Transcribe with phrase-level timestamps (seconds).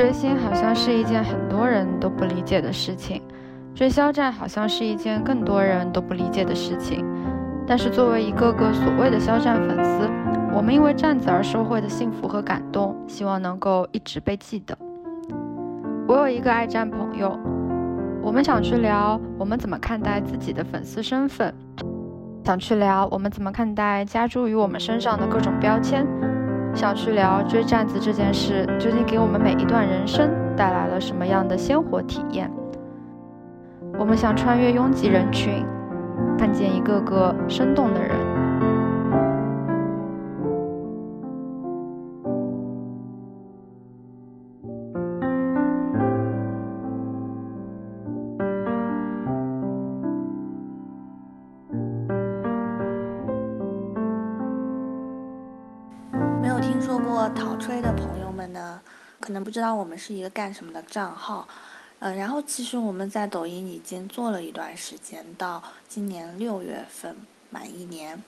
[0.00, 3.20] 追星好像是一件很多人都不理解的事情，
[3.74, 7.04] 追肖战好像是一件更多人都不理解的事情。
[7.66, 10.08] 但是作为一个个所谓的肖战粉丝，
[10.54, 14.74] 我们因为站子而收获的幸福和感动，希望能够一直被记得。
[16.08, 17.38] 我有一个爱战朋友，
[18.22, 21.54] 我们想去聊我们怎么看待自己的粉丝身份，
[22.46, 26.06] 想去聊我们怎么看待加诸于我们身上的各种标签。
[26.74, 32.50] 想去聊追站子这件事，究竟给我们每一段人生带来了什么样的鲜活体验？
[33.98, 35.64] 我们想穿越拥挤人群，
[36.38, 38.29] 看见一个个生动的人。
[59.20, 61.46] 可能不知道我们是一个干什么的账号，
[61.98, 67.14] 嗯，然后其实我们在抖音已经做了一段时间，到今年六月份
[67.50, 68.22] 满一年。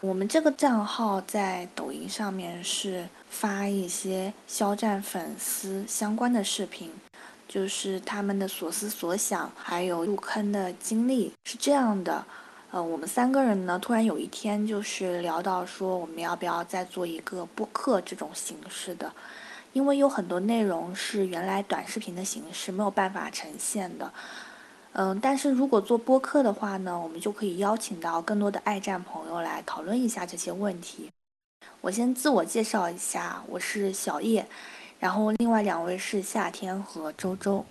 [0.00, 6.90] 我们这个账号在抖音上面是发一些肖战粉丝相关的视频，
[7.46, 12.24] 就是他们的所思所想，还有入坑的经历是这样的。
[12.70, 19.12] 呃，我们三个人呢，突然有一天就是聊到说，我们要不要再做一个播客这种形式的。
[19.72, 24.12] 因为有很多内容是原来短视频的形式没有办法呈现的，
[24.92, 31.08] 嗯，但是如果做播客的话呢，我们就可以邀请到更多的爱战朋友来讨论一下这些问题。
[31.80, 34.44] 我先自我介绍一下，我是小叶，
[34.98, 37.64] 然后另外两位是夏天和周周。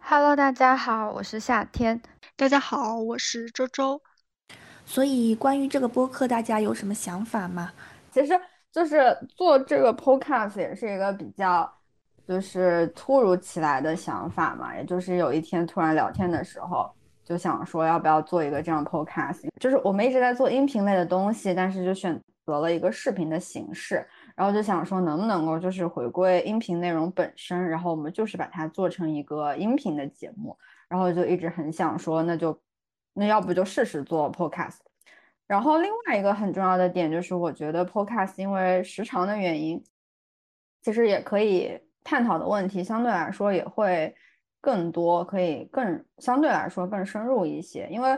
[0.00, 2.00] Hello，大家好，我是夏天。
[2.34, 4.00] 大家好，我是周周。
[4.86, 7.72] 所以关于这个播客，大家有什么想法吗？
[8.10, 8.40] 其实。
[8.72, 11.70] 就是做这个 podcast 也是一个比较，
[12.26, 16.90] 就是突如其来的想法嘛，也就是有一天突然聊天的时候，
[17.24, 19.48] 就想说要不要做一个这样 podcast。
[19.58, 24.06] 就是我们一直在做音频类的东西，但是就选择了一个视频的形式，
[24.36, 30.56] 然后就想说能不能够就是回归音频内容本身，然后我们就是把它做成一个音频的节目，
[30.88, 32.58] 然后就一直很想说，那就
[33.14, 34.76] 那要不就试试做 podcast。
[35.48, 39.82] 然后另外一个很重要的点就是，我觉得 Podcast 因为时长的原因，
[40.82, 44.14] 其实也可以探讨的问题相对来说也会
[44.60, 47.88] 更多，可以更相对来说更深入一些。
[47.90, 48.10] 因为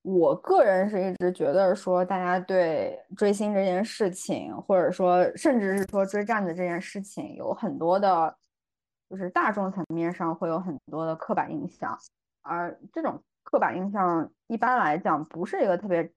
[0.00, 8.34] 我个人是一直觉得说，大家对追星这件事情，或者说甚至是说追战的这件事情，有很多的，
[9.10, 11.98] 就是大众层面上会有很多的刻板印象，
[12.40, 16.10] 而这种刻板印象一般来讲不是一个特别。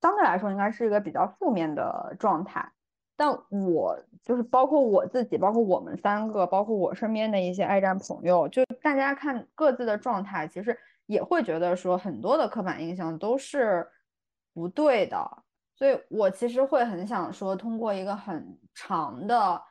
[0.00, 2.72] 相对来说，应该是一个比较负面的状态。
[3.18, 13.88] 但我就是包括我自己，包括我们三个，包括我身边的一些爱战朋友，就大家看各自的状态，其实也会觉得说很多的刻板印象都是
[14.52, 15.42] 不对的。
[15.74, 19.62] 所以我其实会很想说，通过一个很长的，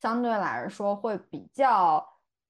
[0.00, 2.02] 相对来说会比较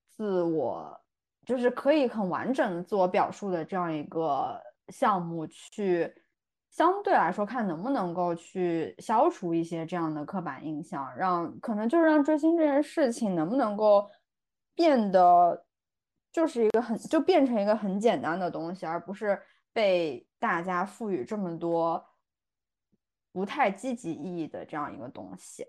[0.09, 1.01] 自我，
[1.45, 6.15] 就是可以很完整的自我表述的这样一个项目去。
[6.79, 14.09] 相对来说，看能不能够去消除一些这样的刻板印象，让可能就是让追星这件事情能不能够
[14.77, 15.67] 变得
[16.31, 22.07] 就是一个很就变成一个很简单的东西，而不是被大家赋予这么多
[23.33, 25.67] 不太积极意义的这样一个东西。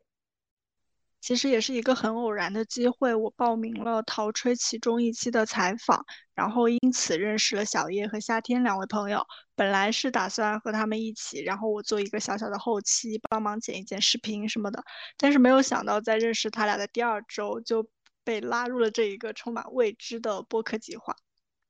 [1.22, 9.25] 其实也是一个很偶然的机会，我报名了陶吹其中一期的采访，然后因此认识了小叶和夏天两位朋友。
[9.56, 14.81] 本来是打算和他们一起，然后我做一个小小的后期，帮忙剪一剪视频什么的。
[15.18, 17.85] 但是没有想到，在认识他俩的第二周，就
[18.24, 21.14] 被拉入了这一个充满未知的播客计划。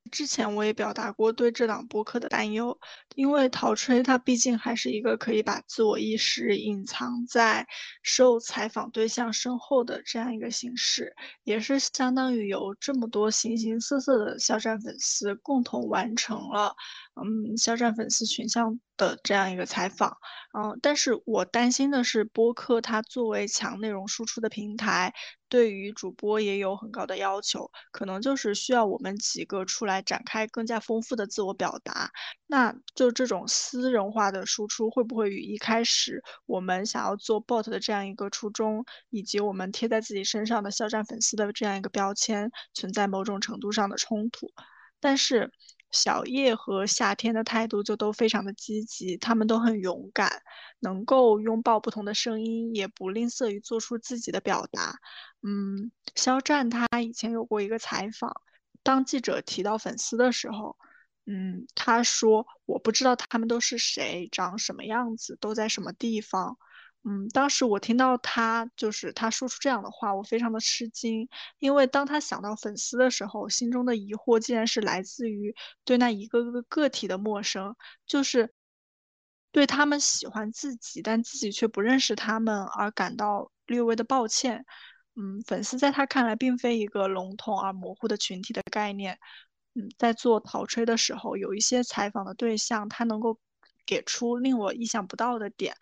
[0.10, 2.80] 之前我也表达过对这档播客的担忧，
[3.16, 7.68] 因为陶吹他毕竟还是一个可以把自我意识隐藏在
[8.04, 16.76] 受采访对象身后的这样一个形式，也是相当于有这么多形形色色的肖战粉丝共同完成了，
[17.16, 20.18] 嗯，肖战粉丝群像的这样一个采访。
[20.58, 25.14] 嗯，但是我担心的是播客它作为强内容输出的平台。
[25.50, 32.12] 对于主播也有很高的要求，可能就是需要我们几个出来展开更加丰富的自我表达。
[32.48, 44.52] 那就这种私人化的输出，会不会与一开始我们想要做 bot 的这样一个初衷，以及我们贴在自己身上的肖战粉丝的这样一个标签，存在某种程度上的冲突？
[45.00, 45.52] 但是，
[45.92, 50.42] 小叶和夏天的态度就都非常的积极，他们都很勇敢，
[50.80, 55.00] 能够拥抱不同的声音，也不吝啬于做出自己的表达。
[55.42, 58.42] 嗯，肖战他以前有过一个采访，
[58.84, 60.78] 当记者提到粉丝的时候，
[61.26, 66.58] 嗯，他说我不知道他们都是谁，长什么样子，都在什么地方。
[67.06, 71.30] 嗯，当时我听到他就是他说出这样的话，我非常的吃惊，
[71.60, 75.56] 因为当他想到粉丝的时候，心中的疑惑竟然是来自于
[75.86, 77.76] 对那一个个个体的陌生，
[78.06, 78.54] 就是
[79.52, 84.66] 对他们喜欢自己，但自己却不认识他们而感到略微的抱歉。
[85.16, 89.18] 嗯，粉丝在他看来并非一个笼统而模糊的群体的概念。
[89.74, 93.40] 嗯，在做陶吹的时候，有一些采访的对象，他能够
[93.86, 95.76] 给出令我意想不到的点。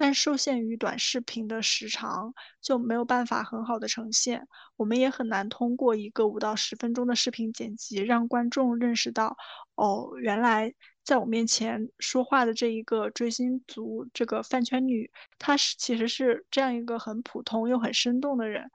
[0.00, 2.32] 但受限于短视频的时长，
[2.62, 4.48] 就没有办法很好的呈现。
[4.76, 9.36] 我们也很难通过一个五到十分钟的视频剪辑，让观众认识到，
[9.74, 10.72] 哦，原来
[11.04, 18.70] 在我面前说话的这一个追星族，这个饭圈女，她是其实是这样一个很普通又很生动的人。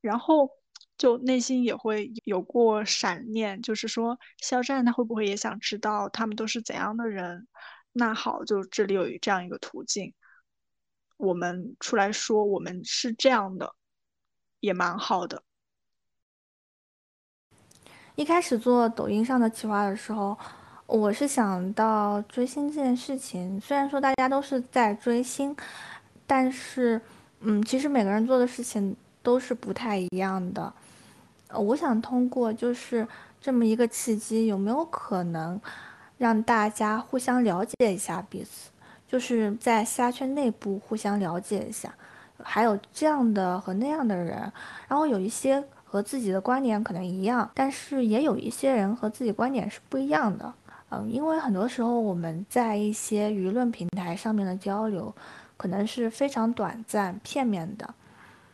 [0.00, 0.48] 然后
[0.96, 7.46] 就内心也会有过闪念，就是说，肖战他会不会也想知道他们都是怎样的人？
[7.92, 10.14] 那好，就这里有这样一个途径。
[11.16, 13.74] 我们出来说，我们是这样的，
[14.60, 15.42] 也蛮好的。
[18.16, 20.38] 一开始做抖音上的企划的时候，
[20.86, 23.60] 我是想到追星这件事情。
[23.60, 25.56] 虽然说大家都是在追星，
[26.26, 27.00] 但是，
[27.40, 30.72] 嗯，其实每个人做的事情都是不太一样的。
[31.48, 33.06] 呃，我想通过就是
[33.40, 35.60] 这么一个契机，有没有可能
[36.16, 38.70] 让大家互相了解一下彼此？
[39.14, 41.94] 就是在虾圈内部互相了解一下，
[42.42, 44.52] 还有这样的和那样的人，
[44.88, 50.52] 然后有一些和自己的观点可能一样，但是也有一些人和自己观点是不一样的。
[50.90, 55.14] 嗯，因为很多时候我们在一些舆论平台上面的交流，
[55.56, 57.94] 可能是非常短暂、片面的，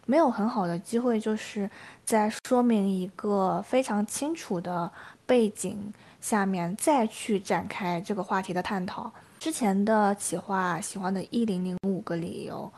[0.04, 1.70] 没有很好的机会，就是
[2.04, 4.92] 在说明一个非常清楚的
[5.24, 5.90] 背景
[6.20, 9.10] 下面再去展开这个话题的探讨。
[9.40, 12.70] 之前的企划喜欢的一零零五个理由，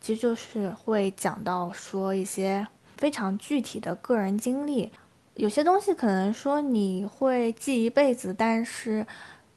[0.00, 2.66] 其实就是会讲到说一些
[2.96, 4.90] 非常具体的个人经历，
[5.34, 9.06] 有些东西可能说你会记一辈子，但是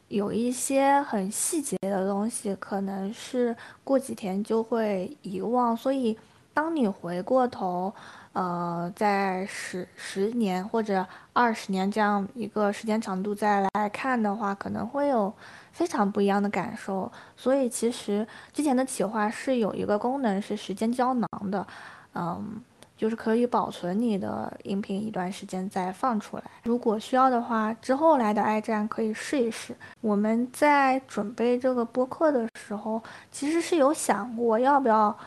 [0.07, 5.75] 有一些很细节的东西，可能是过几天就会遗忘。
[5.75, 6.15] 所以
[6.53, 7.91] 当你回过头，
[8.33, 15.33] 呃，在十十年或者二十年这样一个时间长度再来看的话，可能会有。
[15.71, 21.65] 非常不一样的感受，所以其实之前的企划是有一个功能是时间胶囊的，
[22.13, 22.61] 嗯，
[22.97, 26.43] 就是可以保存你的音频一段时间再放出来。
[26.63, 29.75] 如果需要的话，之后来的爱站可以试一试。
[30.01, 33.01] 我们在准备这个播客的时候，
[33.31, 35.17] 其实是有想过要不要，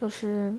[0.00, 0.54] 就是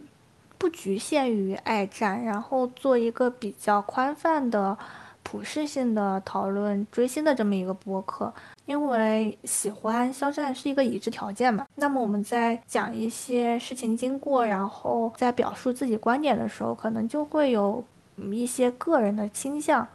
[0.58, 4.78] 不局限于爱站，然后做一个比较宽泛的、
[5.24, 8.32] 普适性的讨论追星的这么一个播客。
[8.72, 17.84] 因为喜欢肖战是一个已知条件嘛，那么我们在讲一些事情经过，然后在表述自己观点的时候，可能就会有
[18.16, 19.86] 一些个人的倾向，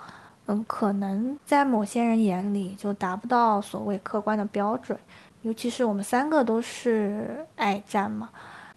[0.45, 4.99] 嗯，可能在某些人眼里就达不到所谓客观的标准，
[5.41, 8.29] 尤其是我们三个都是爱战嘛，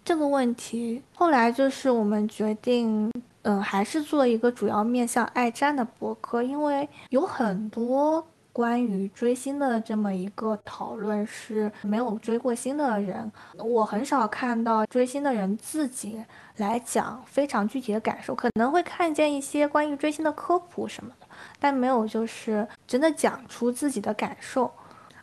[0.05, 8.25] 这个问题后来就是我们决定，嗯，还是做一个主要面向爱战的博客，因为有很多。
[8.59, 16.21] 关于追星的这么一个讨论是没有追过星的人，我很少看到追星的人自己
[16.57, 24.69] 来讲非常具体的感受，可能会看见一些关于追星的科普什么的，但没有就是真的讲出自己的感受。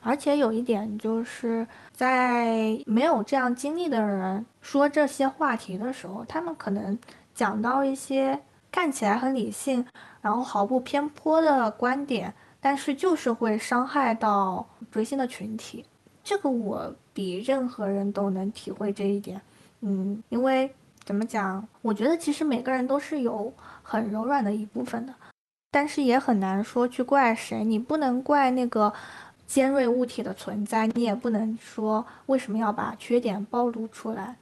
[0.00, 6.98] 而且有一点就是在没有这样经历的人说这些话题的时候，他们可能
[7.34, 8.40] 讲到一些
[8.72, 9.84] 看起来很理性，
[10.22, 12.32] 然后毫不偏颇的观点。
[12.66, 15.84] 但是就是会伤害到追星的群体，
[16.24, 19.40] 这个我比任何人都能体会这一点。
[19.82, 20.68] 嗯，因为
[21.04, 23.54] 怎么讲，我觉得其实每个人都是有
[23.84, 25.14] 很柔软的一部分的，
[25.70, 27.64] 但是也很难说去怪谁。
[27.64, 28.92] 你不能怪那个
[29.46, 34.34] 尖锐物体的存在，你也不能说为什么要把缺点暴露出来，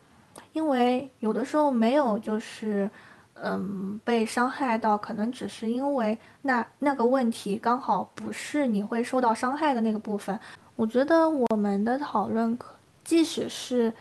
[0.55, 2.89] 因为有的时候没有就是。
[3.35, 10.39] 嗯，被伤害到可能只是因为那那个问题刚好不是你会受到伤害的那个部分。
[10.77, 12.59] 我觉得我们的讨论，
[13.05, 13.93] 即使是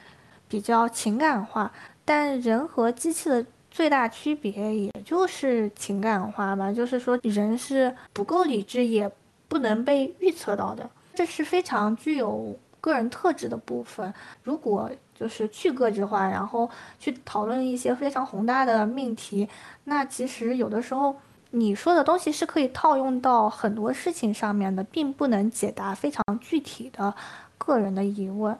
[0.47, 1.71] 比较情感化，
[2.05, 6.71] 但人和机器的最大区别也就是情感化吧。
[6.71, 9.11] 就是说，人是不够理智，也
[9.47, 14.13] 不能被预测到的，这是非常具有个人特质的部分。
[14.43, 19.47] 如果就是去个制化，然后去讨论一些非常宏大的命题，
[19.85, 21.15] 那其实有的时候
[21.51, 27.13] 你说的东西是可以套用到很多事情上面的，并不能解答非常具体的
[27.57, 28.57] 个人的疑问。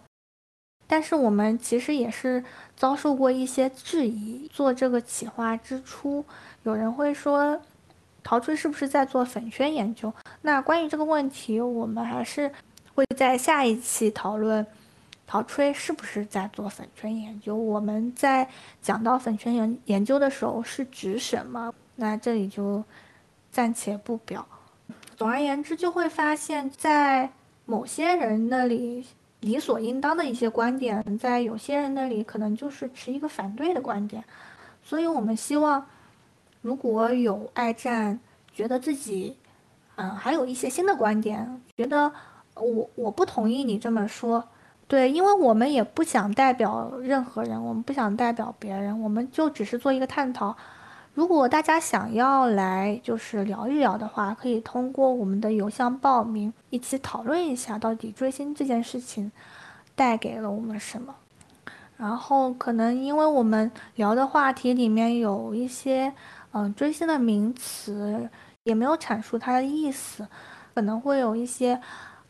[0.87, 2.43] 但是我们其实也是
[2.77, 4.47] 遭受过一些质疑。
[4.53, 6.23] 做这个企划之初，
[6.63, 7.59] 有人会说，
[8.23, 10.13] 陶吹是不是在做粉圈研究？
[10.43, 12.51] 那关于这个问题，我们还是
[12.95, 14.65] 会在下一期讨论。
[15.25, 17.55] 陶吹是不是在做粉圈研究？
[17.55, 18.47] 我们在
[18.81, 21.73] 讲到粉圈研研究的时候是指什么？
[21.95, 22.83] 那这里就
[23.49, 24.45] 暂且不表。
[25.15, 27.31] 总而言之，就会发现，在
[27.65, 29.03] 某些人那里
[29.39, 34.23] 理所应当的一些观点，在有些人那里可能就是持一个反对的观点。
[34.83, 35.83] 所以我们希望，
[36.61, 38.19] 如果有爱战
[38.53, 39.35] 觉得自己，
[39.95, 42.11] 嗯，还有一些新的观点，觉得
[42.55, 44.43] 我我不同意你这么说。
[44.85, 50.55] 对，因为我们也不想代表任何人，我们不想代表别人，我们就只是做一个探讨。
[51.15, 59.31] 如果大家想要来就是聊一聊的话，可以通过我们的邮箱报名，一起讨论一下到底追星这件事情
[59.95, 61.15] 带给了我们什么。
[61.97, 66.13] 然后可能因为我们聊的话题里面有一些
[66.51, 68.29] 嗯追星的名词，
[68.63, 70.27] 也没有阐述它的意思，
[70.75, 71.81] 可能会有一些。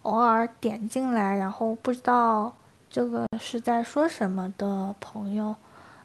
[0.03, 2.53] 偶尔点进来，然后不知道
[2.89, 5.55] 这个是在说什么的朋友，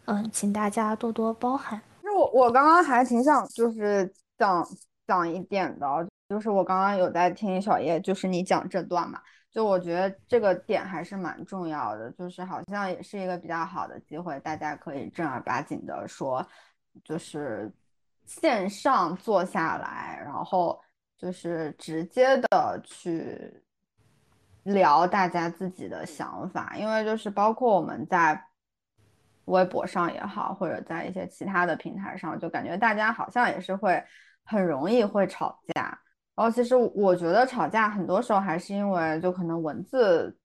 [0.07, 1.81] 嗯，请大家多多包涵。
[2.03, 4.67] 就我我刚刚还挺想就是讲
[5.07, 16.47] 讲一点的，就是我刚刚有在听小叶，就是你讲这段嘛，就我觉得这个点还是蛮重要的，就是好像也是一个比较好的机会，大家可以正儿八经的说，
[17.05, 17.71] 就是
[18.27, 20.81] 线上坐下来，然后
[21.17, 23.61] 就是直接的去。
[24.73, 28.39] 聊大家自己的想法，因为就是包括我们在
[29.47, 34.03] 微博上也好，或者在一些其他的平台上，就感觉大家好像也是会
[34.45, 35.99] 很容易会吵架。
[36.35, 40.37] 然后其实我觉得吵架很多时候还是因为就可能文字，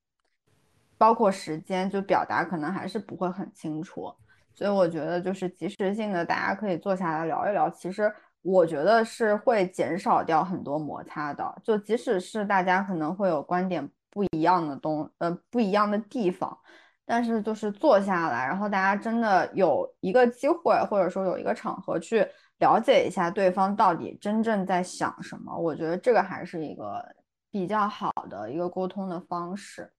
[0.98, 4.10] 包括时间就表达可能还是不会很清楚。
[4.54, 7.70] 所以我觉得就是及时性的，大家可以坐下来聊一聊。
[7.70, 8.10] 其实
[8.42, 11.62] 我觉得是会减少掉很多摩擦的。
[11.62, 13.90] 就即使是大家可能会有观点。
[14.14, 16.56] 不一样的东，呃，不一样的地方，
[17.04, 22.24] 但是就是坐下来，然后大家真的有一个机会，或者说有一个场合去
[22.60, 27.04] 了解一下对方到底真正在想什么，我觉得这个还是一个
[27.50, 29.92] 比较好的一个沟通的方式。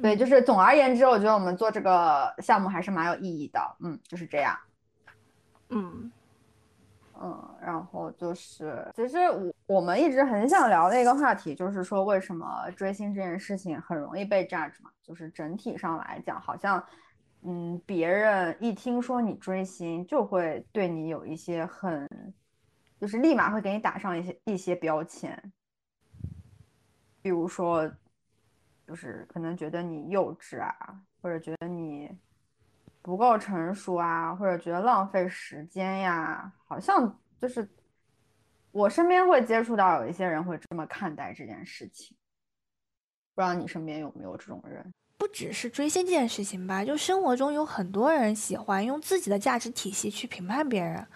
[0.00, 3.60] 对，就是总而言之，我觉得我们做这个项目还是蛮有意义的。
[3.80, 4.56] 嗯，就是这样。
[5.70, 6.12] 嗯。
[7.24, 14.90] 嗯，然后就是，其实我我们一直很想聊的一个话题，就是说为什么追星这件事情很容易被 judge 嘛？
[15.02, 16.84] 就是整体上来讲，好像，
[17.42, 22.08] 嗯，别人一听说你追星，就会对你有一些很，
[23.00, 25.40] 就是立马会给你打上一些一些标签，
[27.22, 27.88] 比如说，
[28.84, 30.74] 就是可能觉得你幼稚啊，
[31.20, 32.10] 或者觉得你。
[33.02, 37.68] 不够成熟啊，或者觉得浪费时间呀，好像就是
[38.70, 42.16] 我身边会接触到有一些人会这么看待这件事情。
[43.34, 44.94] 不知道你身边有没有这种人？
[45.18, 51.06] 不只是追星这件事情吧，就生活中有很多人喜欢用自己的价值体系去评判别人。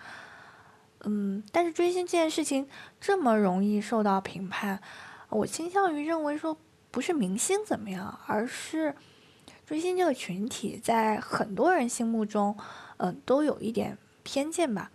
[1.05, 4.81] 嗯，但是追星这件事情这么容易受到评判，
[5.29, 6.59] 我倾向于认为说
[6.91, 8.93] 不是明星怎么样，而是。
[9.67, 12.57] 追星这个群体在很多人心目中，
[12.99, 14.93] 嗯，都有一点偏见吧。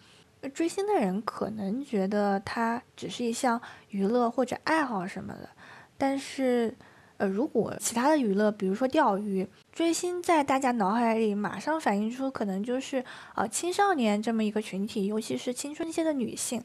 [0.54, 5.50] 追星的人可能觉得它只是一项娱乐或者爱好什么的，
[5.98, 6.74] 但是，
[7.18, 13.04] 呃，如果其他的娱乐，比如说钓鱼，追星在大家脑海里马上反映出可能就是
[13.36, 16.64] 呃青少年这么一个群体，尤其是青春期的女性。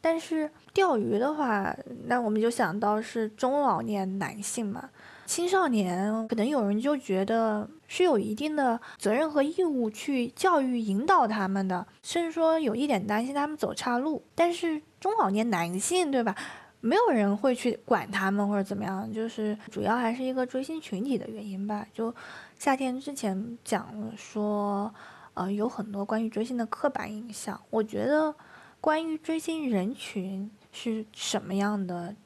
[0.00, 1.74] 但是钓鱼的话，
[2.04, 4.90] 那我们就想到是中老年男性嘛。
[5.28, 14.24] 青少年可能有人就觉得是有一定的责任和义务去教育引导他们的，甚至说有一点担心他们走岔路。
[14.34, 16.34] 但是中老年男性，对吧？
[16.80, 21.86] 没有人会去管他们或者怎么样，就是主要还是一个追星群体的原因吧。
[21.92, 22.12] 就
[22.58, 24.90] 夏天之前讲了说，
[25.34, 27.60] 呃，有很多关于追星的刻板印象。
[27.68, 28.34] 我觉得
[28.80, 32.16] 关于追星人群是什么样的？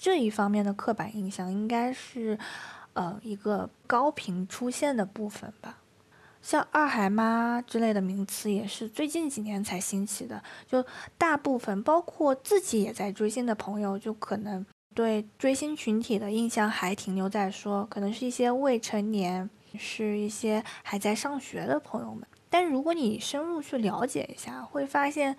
[0.00, 2.38] 这一方面的刻板印象应该是，
[2.94, 5.76] 呃，一个高频出现的部分吧。
[6.40, 10.42] 像二孩妈之类的名词也是最近几年才兴起的。
[10.66, 10.82] 就
[11.18, 14.64] 大部分包括自己也在追星的朋友，就可能
[14.94, 22.26] 对追星群体的印象还停留在说，可能是一些未成年，是一些还在上学的朋友们。
[22.48, 25.36] 但如果你深入去了解一下，会发现，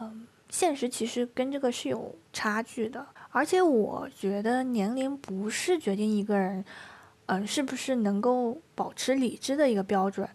[0.00, 3.06] 嗯，现实其实跟这个是有差距的。
[3.32, 6.64] 而且我觉得年龄不是决定一个人。
[7.26, 10.28] 嗯，是不是能够保持理智的一个标准？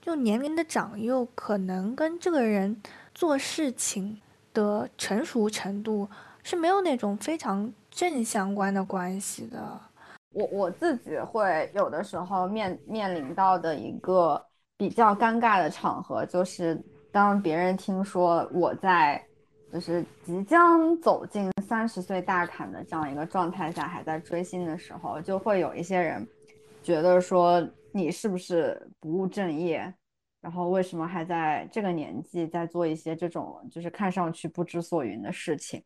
[0.00, 2.80] 就年龄的长幼，可能跟这个人
[3.14, 4.20] 做事情
[4.52, 6.08] 的成熟程度
[6.44, 9.80] 是没有那种非常正相关的关系的。
[10.30, 14.40] 我我自己会有的时候面面临到的一个
[14.76, 16.80] 比较尴尬的场合，就是
[17.10, 19.24] 当别人听说我在。
[19.70, 26.26] 就是即将走进三十岁大坎的这样一个状态下，还在追星的时候，就会有一些人
[26.82, 29.92] 觉得说你是不是不务正业，
[30.40, 35.84] 然后为什么还在这个年纪在做一些这种就是看上去不知所云的事情？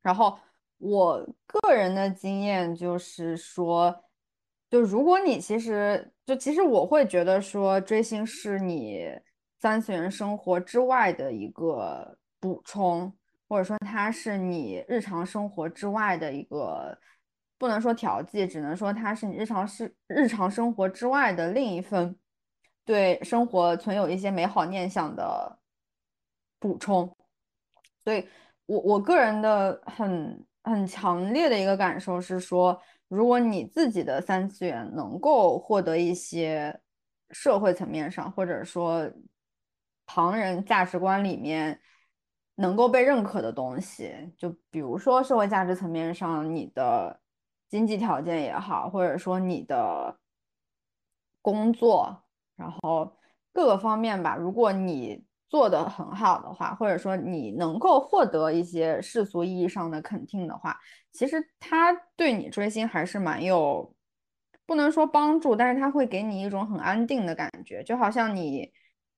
[0.00, 0.38] 然后
[0.78, 3.94] 我个人的经验就是说，
[4.70, 9.06] 就如果你其实就其实我会觉得说追星是你
[9.58, 12.16] 三次元生活之外的一个。
[12.40, 13.12] 补充，
[13.46, 16.98] 或者说它是你日常生活之外的一个，
[17.58, 22.16] 不能说调剂，只能说它是你日常是日常生活之外的另一份
[22.86, 25.58] 对生活存有一些美好念想的
[26.58, 27.14] 补充。
[28.02, 28.26] 所以，
[28.64, 36.80] 我我个人的很很强烈的一个感受是说，如果你自己的三次元能够获得一些
[37.32, 39.12] 社会层面上，或者说
[40.06, 41.78] 旁人价值观里面。
[42.60, 47.18] 能够被认可的东西，就比如说社会价值层面上，你的
[47.70, 50.18] 经济条件也好，或者说你的
[51.40, 52.22] 工作，
[52.56, 53.16] 然后
[53.50, 60.78] 各个方面吧，如果你做的很好的话，或者说你能够获得一些世俗意义上的肯定的话，
[61.12, 63.94] 其实他对你追星还是蛮有，
[64.66, 68.70] 不能说帮助，但是他会给你一种很安定的感觉，就好像你。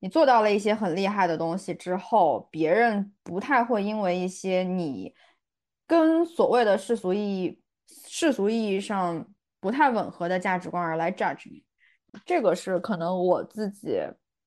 [0.02, 5.14] 你做到了一些很厉害的东西之后，别人不太会因为一些你
[5.86, 7.62] 跟所谓的世俗意义、
[8.08, 9.24] 世俗意义上
[9.60, 11.62] 不太吻合的价值观而来 judge 你。
[12.26, 14.00] 这个是可能我自己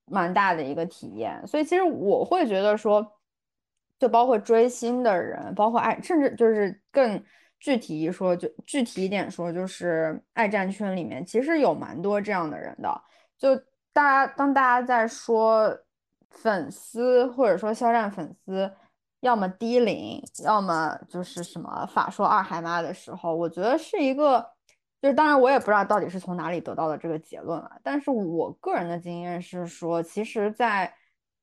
[0.07, 1.41] 蛮大的一个体验。
[1.47, 3.09] 所以其实我会觉得说，
[3.97, 7.23] 就包括追星的人，包括爱，甚至就是更
[7.61, 13.01] 具体一说，就具体一点说，就是爱战圈里面其实有蛮多这样的人的，
[13.37, 13.57] 就。
[13.95, 15.73] 大家当大家在说
[16.29, 18.69] 粉丝或者说肖战粉丝，
[19.21, 24.45] 要么低龄，要么就是什么法说二孩妈的时候，我觉得是一个，
[25.01, 27.79] 就是当然我也不知道到底是从哪里得到的这个结论了。
[27.81, 30.93] 但是我个人的经验是说，其实，在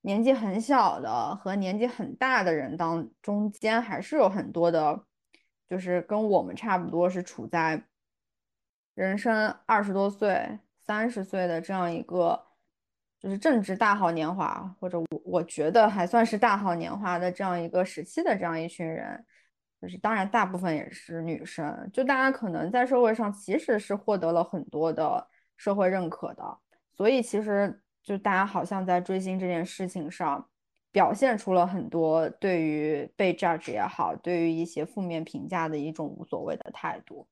[0.02, 5.02] 年纪很小的和年纪很大的人当中间，还是有很多的，
[5.70, 7.82] 就是跟我们差不多是处在
[8.94, 10.58] 人生二十多岁。
[10.92, 12.38] 三十岁的这样一个，
[13.18, 19.24] 就是正值大好年华，或者我我觉得还算是大好年华的这样一个时期的这样一群人，
[19.80, 25.26] 就是当然大部分也是女生，就大家可能在社会上其实是获得了很多的
[25.56, 26.58] 社会认可的，
[26.94, 30.46] 所以其实就大家好像在追星这件事情上
[30.90, 37.26] 表现出了很多对于被 judge 也好，对于一些负面评价的一种无所谓的态度。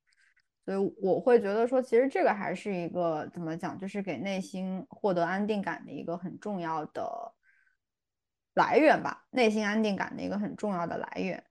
[0.71, 7.35] 所以我会觉得说，其实这个还是一个怎么讲，就是给内心获得安定感的一个很重要的
[8.55, 11.43] 来源吧，内心安定感的一个很重要的来源。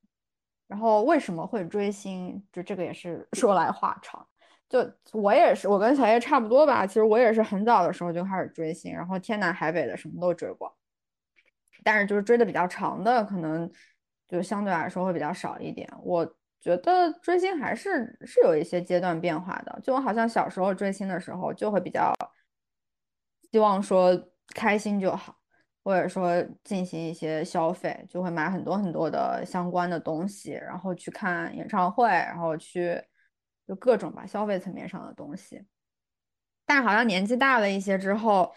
[0.68, 4.26] 然后为什么会追星，就这个也是 说来话长。
[4.70, 6.88] 就我也是，我跟小叶差不多吧。
[6.88, 10.74] 其实我也是很早的时候就开始追星，然后天南海北的什么都追过，
[11.84, 13.70] 但是就是追的比较长的，可能
[14.30, 15.92] 就相对来说会比较少一点。
[16.04, 16.34] 我。
[16.62, 22.14] 觉得追星还是是有一些阶段变化的，就我好像小时候追星的时候，就会比较
[23.52, 25.34] 希望说开心就好，
[25.84, 33.02] 或者说进行一些消费，就会买很多很多的相关的东西，然后去看演唱会，然后去
[33.66, 35.64] 就各种吧消费层面上的东西。
[36.66, 38.54] 但好像年纪大了一些之后，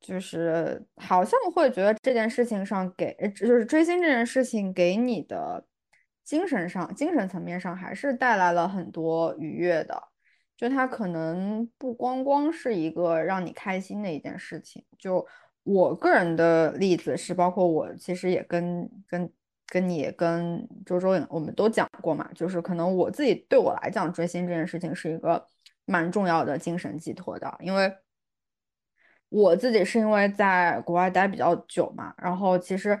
[0.00, 5.66] 就是好像会觉得这件事情上给就是追星这件事情给你的。
[6.26, 10.02] 精神上、精神层面上还是带来了很多愉悦的，
[10.56, 14.84] 就它可能不光光是一个让你开心的一件事情。
[14.98, 15.24] 就
[15.62, 19.32] 我个人的例子是，包括我其实也跟跟
[19.68, 25.46] 跟你跟周周我们都讲过嘛，就是可能我自己对我来讲，追星这件事情是一个
[25.84, 27.96] 蛮重要的精神寄托的，因为
[29.28, 33.00] 我自己是因为在国外待比较久嘛，然后其实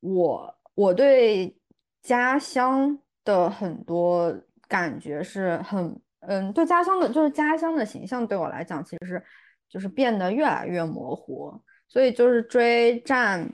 [0.00, 1.56] 我我对
[2.02, 4.34] 家乡的很多
[4.68, 9.22] 感觉是很，嗯，对家乡的，就是家乡的形象对我来讲，其实
[9.68, 11.58] 就是变得越来越模糊。
[11.88, 13.48] 所以就是追战，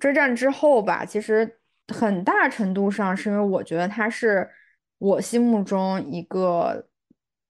[0.00, 4.50] 追战之后吧，其实很大程度上是因为我觉得他是
[4.98, 6.88] 我心目中一个。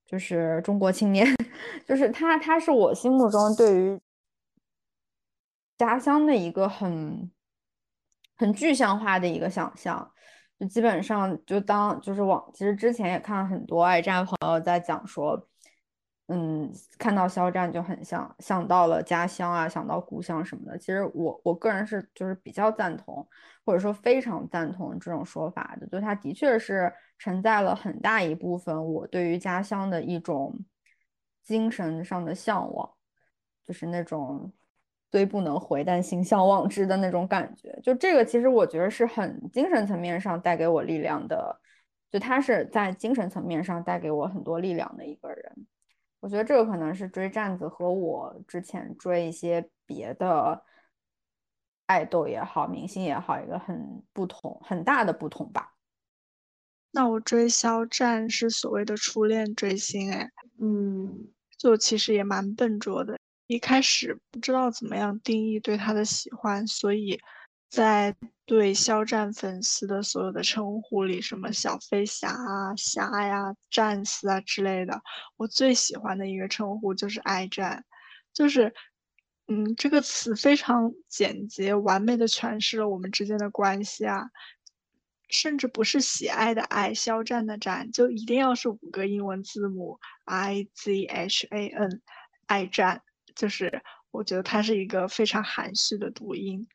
[0.09, 1.27] 就是中国青年，
[1.85, 4.01] 就是他，他是我心目中对于
[5.77, 7.29] 家乡的一个很
[8.37, 10.12] 很具象化的一个想象。
[10.59, 15.49] 就基本上，就当就是往，其实之前也看了很多爱战朋友在讲说。
[16.29, 20.77] 嗯，看到肖战就很像想到了家乡啊，想到故乡什么的。
[20.77, 23.25] 其实我我个人是就是比较赞同，
[23.64, 25.87] 或者说非常赞同这种说法的。
[25.87, 30.53] 就他的确是承载了很大一部分我对于家乡的一种
[31.45, 32.90] 精神上的向往，
[33.64, 34.53] 就是那种
[35.16, 37.74] 虽不能回，但心向往之的那种感觉。
[37.83, 41.59] 就这个，其实我觉得是很精神层面上带给我力量的。
[42.11, 45.66] 就他是在精神层面上带给我很多力量的一个人。
[46.20, 50.62] 我觉得这个可能是追站子和我之前追一些别的
[51.87, 55.72] 爱豆也好，明星也好，一个很不同、很大的不同吧。
[56.90, 67.21] 那我追肖战是所谓的初恋追星，哎，嗯，就其实也蛮笨拙的，一开始不知道怎么样定义对他的喜欢，所以。
[67.69, 68.15] 在
[68.47, 75.03] 对肖战粉丝的所有的称呼里，什么小飞侠啊、侠呀、战士啊之类的，
[75.37, 77.85] 我最喜欢的一个称呼就是爱战，
[78.33, 78.73] 就是，
[79.49, 84.31] 嗯，这个词非常简洁，完美的诠释了我们之间的关系啊，
[85.29, 92.01] 甚至不是喜爱的爱，肖战的战，就一定要是五个英文字母 I Z H A N，
[92.47, 93.03] 爱战，
[93.37, 96.66] 就是我觉得它是一个非常含蓄的读音。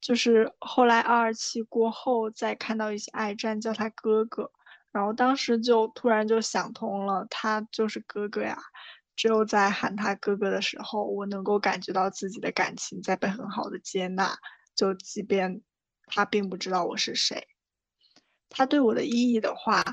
[0.00, 4.50] 就是后来二二七过后，再看到一些爱战叫他哥哥，
[4.92, 8.56] 然后当时就突然就想通了，他就是哥哥呀。
[9.16, 14.38] 只有在喊他哥哥的时候，我能够感觉到自己的感情在被很好的接纳，
[14.74, 15.60] 就即便
[16.06, 17.46] 他并不知道我是谁，
[18.48, 19.84] 他对我的意义的话，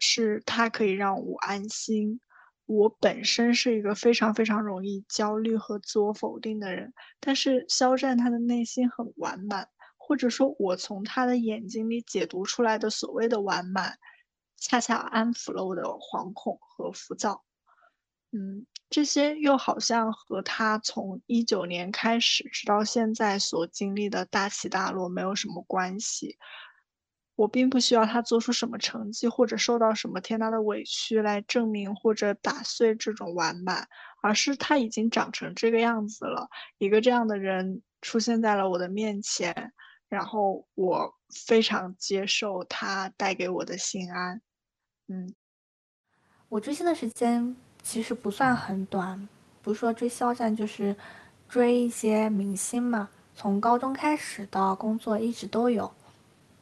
[0.00, 2.20] 是他可以让我安心。
[2.68, 13.98] 我本身是一个非常非常容易焦虑和自我否定的人，但是肖战他的内心很完满，或者说，我从他的眼睛里解读出来的所谓的完满，
[14.58, 17.42] 恰恰安抚了我的惶恐和浮躁。
[18.32, 26.36] 嗯，这些又好像和他从一九年开始直到现在所经历的大起大落没有什么关系。
[27.38, 33.88] 我并不需要他做出什么成绩，或者受到什么天大的委屈来证明或者打碎这种完满，
[34.20, 36.48] 而是他已经长成这个样子了。
[36.78, 39.72] 一个这样的人出现在了我的面前，
[40.08, 41.14] 然后我
[41.46, 44.42] 非常接受他带给我的心安。
[45.06, 45.32] 嗯，
[46.48, 49.28] 我追星的时间其实不算很短，
[49.62, 50.96] 不是说追肖战，就是
[51.48, 53.08] 追一些明星嘛。
[53.36, 55.88] 从高中开始到工作一直都有。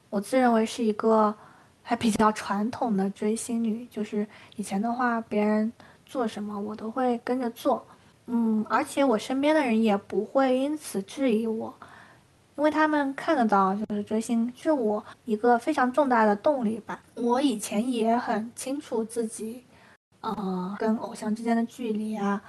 [0.08, 1.34] 我自认为是一个
[1.82, 5.70] 还比较传统的追星女，就是以前的话，别人
[6.04, 7.84] 做什么我都会跟着做，
[8.26, 11.74] 嗯，而且我身边的人也不会因此质疑我，
[12.56, 17.02] 因为他们看得到，就是追星是我一个非常重大的动力吧。
[17.14, 19.64] 我以前也很清楚自己，
[20.20, 22.40] 呃，跟偶像之间的距离啊，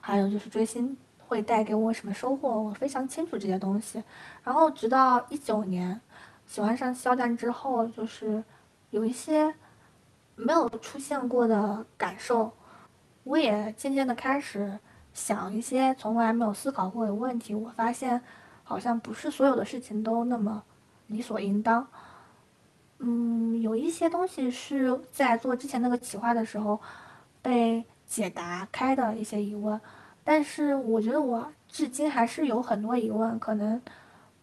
[0.00, 4.02] 还有就是追星会带给我什么收获，我非常清楚这些东西。
[4.44, 6.00] 然后直到一九年。
[6.46, 8.42] 喜欢上肖战之后，就是
[8.90, 9.52] 有一些
[10.36, 12.52] 没有出现过的感受，
[13.24, 14.78] 我也渐渐的开始
[15.12, 17.54] 想一些从来没有思考过的问题。
[17.54, 18.22] 我发现，
[18.62, 20.62] 好像不是所有的事情都那么
[21.08, 21.86] 理所应当。
[23.00, 26.80] 嗯，有一些东西是在做之前那个企划的时候
[27.42, 29.78] 被解答开的一些疑问，
[30.22, 33.82] 但是我觉得我至今还是有很多疑问，可能。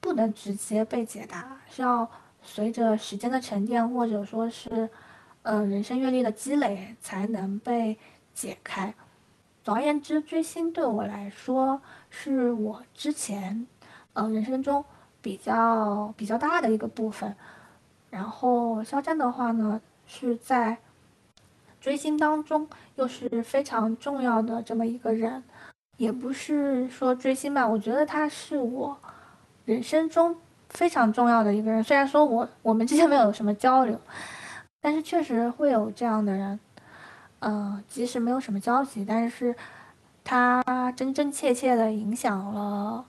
[0.04, 2.12] 不能直接被解答，是要
[2.42, 4.90] 随着时间的沉淀，或者说是，
[5.44, 7.98] 呃，人生阅历的积累，才能被
[8.34, 8.94] 解开。
[9.64, 13.66] 总而言之，追星对我来说是我之前，
[14.12, 14.84] 呃，人生中
[15.22, 17.34] 比较比较大的一个部分。
[18.10, 20.78] 然后肖战的话呢，是在
[21.80, 25.42] 追星当中又是非常重要的这么一个人，
[25.96, 29.00] 也不是说追星吧，我觉得他是我。
[29.66, 30.36] 人生中
[30.70, 34.00] 非常重要的一个人，虽然说我我们之间没有什么交流，
[34.82, 36.60] 但是确实会有这样的人，
[37.40, 39.56] 嗯，即使没有什么交集，但是
[40.24, 43.06] 他真真切切的影响了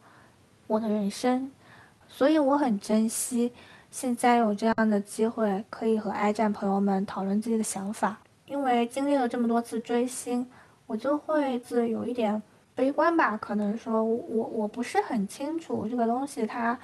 [0.66, 1.50] 我的人生，
[2.06, 3.52] 所以我很珍惜
[3.90, 8.18] 现在有这样的机会可以和爱战朋友们讨论自己的想法。
[8.46, 10.46] 因为经历了这么多次追星，
[10.86, 12.40] 我就会自有一点
[12.74, 16.78] 悲观吧，可能说我我不是很清楚这个东西它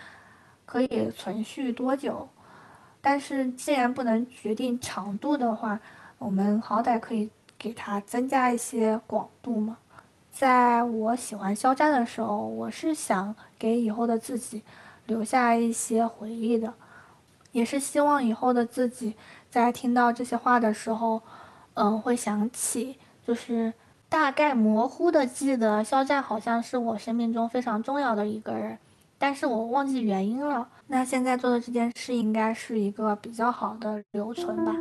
[0.64, 2.29] 可以存续多久，
[3.00, 5.79] 但是既然不能决定长度的话，
[6.18, 9.76] 我们好歹可以给它增加一些广度嘛。
[10.33, 14.62] 在我喜欢肖战的时候，我是想给以后的自己
[15.07, 16.72] 留下一些回忆的，
[17.53, 19.14] 也是希望以后的自己
[19.50, 21.20] 在听到这些话的时候。
[21.74, 23.72] 嗯，会想起，就是
[24.10, 28.76] 大概模糊的记得肖战好像是我生命中非常重要的一个人，
[29.16, 30.66] 但是我忘记原因了。
[30.88, 34.74] 那现在做的这件事应该是一个比较好的留存吧。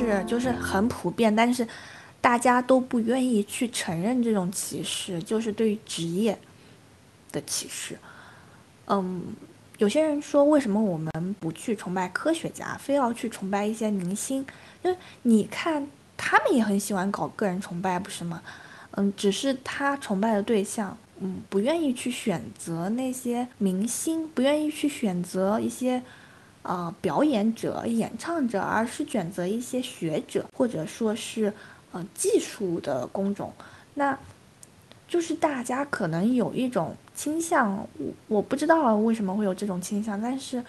[0.00, 1.66] 是，就是很普遍，但是
[2.20, 6.38] 大家都不愿意去承认这种歧视，就是对于职业
[7.30, 7.98] 的歧视。
[8.86, 9.22] 嗯，
[9.78, 14.44] 有些人说，为什么我们不去崇拜科学家，非要去崇拜一些明星？
[14.82, 15.86] 就你看，
[16.16, 18.42] 他们也很喜欢搞个人崇拜，不是吗？
[18.92, 26.02] 嗯，只是他崇拜的对象，嗯，不愿意去选择那些明星，不愿意去选择一些。
[26.62, 31.50] 啊，表演者、演唱者，而是选择一些学者，或者说是
[31.90, 33.50] 呃技术的工种，
[33.94, 34.16] 那
[35.08, 40.62] 就是大家可能有一种倾向，我我不知道为什么会有这种倾向，但是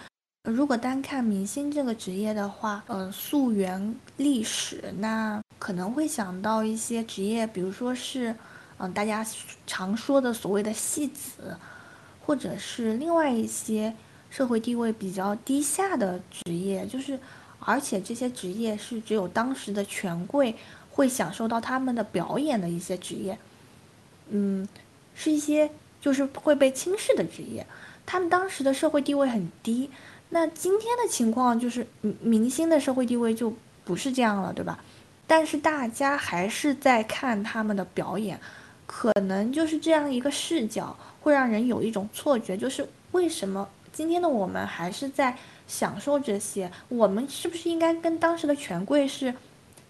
[0.44, 8.34] 如果单看明星这个职业的话，嗯，溯源历史，那可能会想到一些职业，比如说是
[8.78, 9.24] 嗯大家
[9.66, 11.54] 常说的所谓的戏子，
[12.24, 13.94] 或者是另外一些。
[14.32, 17.20] 社会地位比较低下的职业，就是，
[17.60, 20.56] 而且这些职业是只有当时的权贵
[20.90, 23.38] 会享受到他们的表演的一些职业，
[24.30, 24.66] 嗯，
[25.14, 27.66] 是一些就是会被轻视的职业，
[28.06, 29.90] 他们当时的社会地位很低。
[30.30, 31.86] 那今天的情况就是，
[32.22, 33.52] 明星的社会地位就
[33.84, 34.82] 不是这样了，对吧？
[35.26, 38.40] 但是大家还是在看他们的表演，
[38.86, 43.68] 可能就是这样一个视角会让人有一种错觉，就是为什么？
[43.92, 45.36] 今天的我们还是在
[45.68, 49.34] 享受这些，我们是不是应该跟当时的权贵是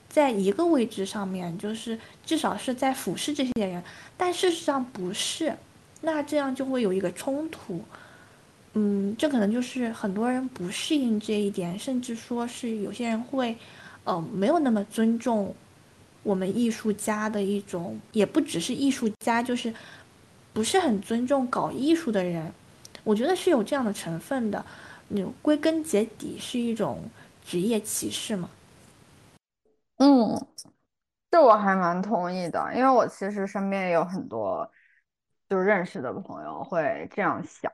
[0.09, 1.57] 在一个位置上面？
[1.57, 3.83] 就是至少是在俯视这些人，
[4.17, 5.57] 但事实上不是，
[6.01, 7.81] 那这样就会有一个冲突。
[8.75, 13.57] 嗯，这可能就是很多人不适应这一点，甚至说是有些人会，
[14.05, 15.55] 呃，没有那么尊重
[16.23, 19.73] 我们艺术家的一种，也不只是艺术家，就是
[20.53, 22.53] 不是很尊重搞艺术的人。
[23.05, 24.65] 我觉得是有这样的成分的，
[25.09, 27.03] 你归根结底是一种
[27.45, 28.49] 职业歧视嘛？
[29.97, 30.47] 嗯，
[31.29, 34.71] 这我还蛮同意的，因为我其实身边也有很多
[35.49, 37.73] 就认识的朋友会这样想，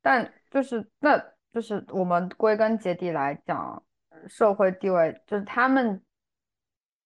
[0.00, 1.18] 但就是那
[1.52, 3.82] 就是我们归根结底来讲，
[4.28, 6.00] 社会地位就是他们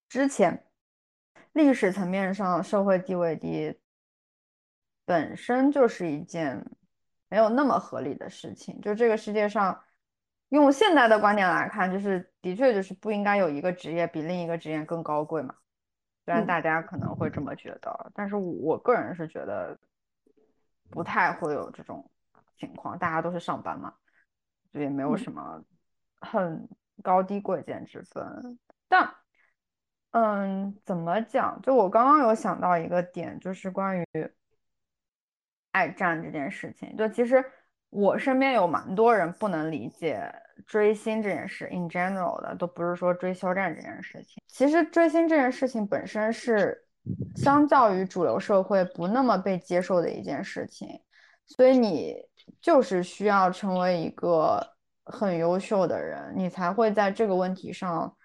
[0.09, 0.66] 之前
[1.53, 3.75] 历史层面上社会地位低，
[5.07, 6.62] 本身就是一件。
[7.33, 9.83] 没有那么合理的事情，就这个世界上，
[10.51, 15.55] 用现代的观点来看，就是的确就是不应该有一个职业比另一个职业更高贵嘛。
[16.27, 19.79] 虽然大家可能会这么觉得，但是我个人是觉得
[20.90, 22.07] 不太会有这种
[22.59, 23.95] 情况，大家都是上班嘛，
[24.71, 25.64] 就也没有什么
[26.21, 26.68] 很
[27.03, 28.59] 高低贵贱之分。
[28.90, 29.11] 但，
[30.11, 31.59] 嗯，怎么讲？
[31.62, 34.07] 就我刚刚有想到一个点，就是关于。
[35.72, 37.44] 爱战这件事情，就其实
[37.90, 40.32] 我身边有蛮多人不能理解
[40.66, 44.42] 追星这件事，in general 的，都不是说追肖战这件事情。
[44.46, 46.87] 其实追星这件事情本身是
[47.37, 50.88] 相较于主流社会不那么被接受的一件事情，
[51.46, 52.16] 所以你
[52.61, 58.16] 就是需要成为一个很优秀的人，你才会在这个问题上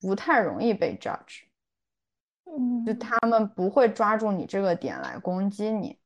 [0.00, 1.44] 不太容易被 judge。
[2.44, 5.98] 嗯，就他们不会抓住你这个点来攻击你。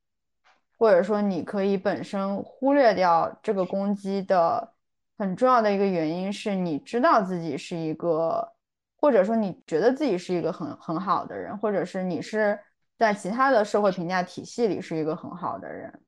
[0.77, 4.73] 或者说，你可以本身忽略掉这个攻击的
[5.17, 8.53] 很重要的一个原因，是你知道自己是一个，
[8.95, 12.59] 或者说你觉得自己是一个很很好的人，或者是你是
[12.97, 16.01] 在其他的社会评价体系里是一个很好的人。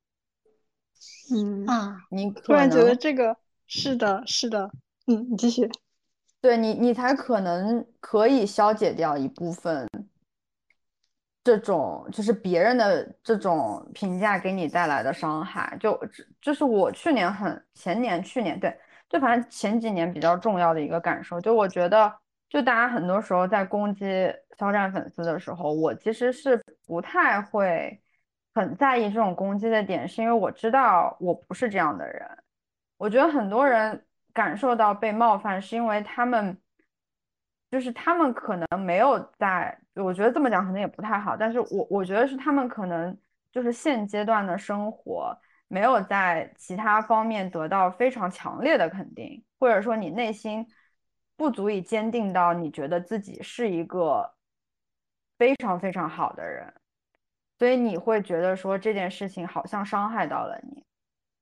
[1.34, 4.70] 嗯啊，你突然觉得这个是的，是的，
[5.08, 5.70] 嗯，你继续。
[6.42, 9.88] 对你，你才可能可以消解掉一部分
[11.44, 15.76] 这种就是别人的这种评价给你带来的伤害。
[15.80, 16.00] 就
[16.42, 18.76] 就是我去年很前年去年对，
[19.08, 22.14] 就反正前几年比较重要的一个感受，就我觉得，
[22.50, 28.02] 就大家很多时候在攻击肖战粉丝的时候，我其实是不太会
[28.54, 32.28] 很在意这种攻击的点，是因为我知道我不是这样的人。
[32.98, 34.06] 我觉得很多人。
[34.32, 36.56] 感受到被冒犯，是因为他们，
[37.72, 43.18] 就是他们可能没有在，我觉得这么讲可能也不太好，但是我我觉得是他们可能
[43.52, 50.68] 就是现阶段的生活没有在其他方面得到非常强烈的肯定，或者说你内心
[51.36, 54.34] 不足以坚定到你觉得自己是一个
[55.38, 56.74] 非常非常好的人，
[57.58, 60.86] 所以你会觉得说这件事情好像伤害到了你。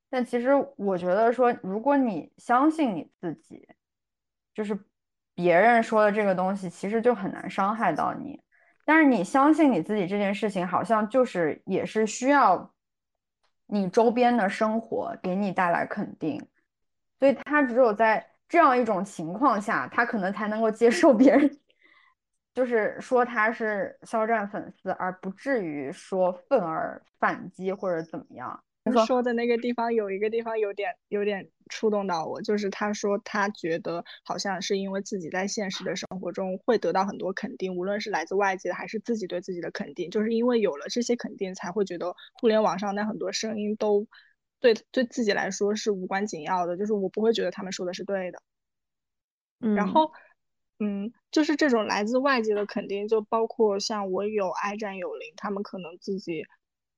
[0.09, 3.67] 但其实我觉得说，如果你相信你自己，
[4.53, 4.77] 就是
[5.35, 8.39] 别人说的这个东西，其实就很难伤害到你。
[8.87, 12.73] 但是你相信你自己这件事情，好像就是也是需要
[13.65, 16.41] 你周边的生活给你带来肯定。
[17.19, 21.59] 所以他只有在这样一种情况下，他可能才能够接受别人，
[22.53, 28.63] 就是说他是肖战粉丝，而不至于说愤而反击或者怎么样。
[29.05, 44.07] 说的那个地方有一个地方有点有点触动到我，就是他说他觉得好像是因为自己在现实的生活中会得到很多肯定，无论是来自外界的还是自己对自己的肯定，就是因为有了这些肯定，才会觉得互联网上那很多声音都
[44.59, 48.41] 对对自己来说是无关紧要的，就是我不会觉得他们说的是对的。
[49.59, 50.11] 嗯然后，
[50.79, 56.45] 嗯，就是这种来自外界的肯定，就包括像我有爱战有灵，他们可能自己。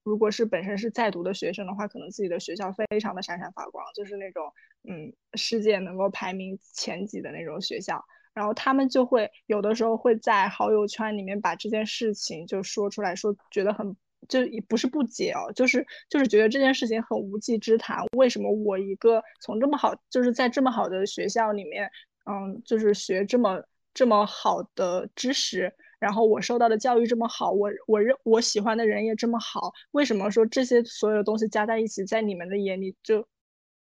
[0.09, 4.51] 如果是本身是在读的学生的话，可能自己的学校非常的闪闪发光，就是那种
[4.89, 8.03] 嗯，世界能够排名前几的那种学校。
[8.33, 13.95] 然后他们就会有的时候会在好友圈里面把这件事情就说出来，说觉得很
[14.27, 18.03] 就也不是不解哦，就是就是觉得这件事情很无稽之谈。
[18.17, 21.87] 为什么我一个从这么好，就是在这么好的学校里面，
[22.25, 23.61] 嗯，就是学这么
[23.93, 25.71] 这么好的知识。
[25.99, 33.27] 然后我受到的教育这么好，我我认我喜欢的人也这么好，为什么说这些所有的东西加在一起，在你们的眼里就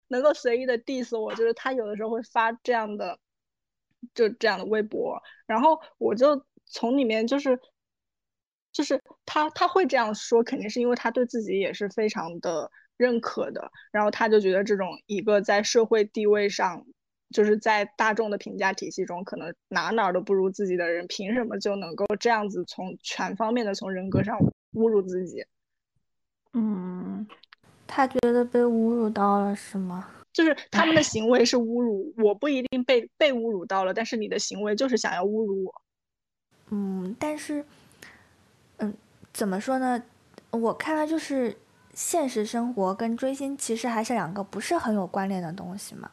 [0.07, 1.33] 能够随意的 diss 我？
[1.35, 3.19] 就是他有的时候会发这样的，
[4.15, 7.59] 就这样的微博，然后我就从里面就是，
[8.71, 16.85] 就是他他会这样说，肯定是因为他对自己也是非常的认可的，然后他就觉得这种一个在社会地位上。
[17.29, 24.37] 就是在大众的评价体系中，可能哪哪都不如自己的人，凭什么就能够这样子从全方面的从人格上
[24.73, 25.45] 侮辱自己？
[26.53, 27.27] 嗯，
[27.85, 30.09] 他觉得被侮辱到了是吗？
[30.31, 35.81] 就是他们的行为是侮辱，我不一定被被侮辱到了，但是你的行为就是想要侮辱我。
[36.69, 37.65] 嗯，但是，
[38.77, 38.93] 嗯，
[39.33, 40.03] 怎么说呢？
[40.51, 41.57] 我看来就是
[41.93, 46.11] 现实生活跟追星其实还是两个不是很有关联的东西嘛。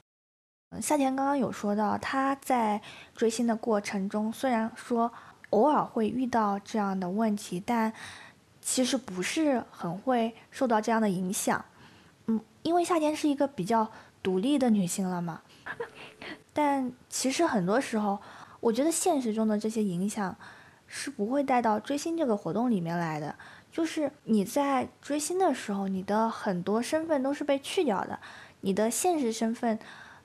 [0.81, 2.81] 夏天刚刚有说到，他在
[3.15, 5.13] 追星的过程中，虽然说
[5.51, 7.93] 偶尔会遇到这样的问题，但
[8.61, 11.65] 其实不是很会受到这样的影响。
[12.27, 13.91] 嗯，因为夏天是一个比较
[14.23, 15.43] 独立的女性了嘛。
[16.53, 18.19] 但其实很多时候，
[18.61, 20.37] 我觉得现实中的这些影响
[20.87, 23.35] 是不会带到追星这个活动里面来的。
[23.71, 28.19] 就是你在追星的时候，你的很多身份都是被去掉的，
[28.61, 29.79] 你的现实身份。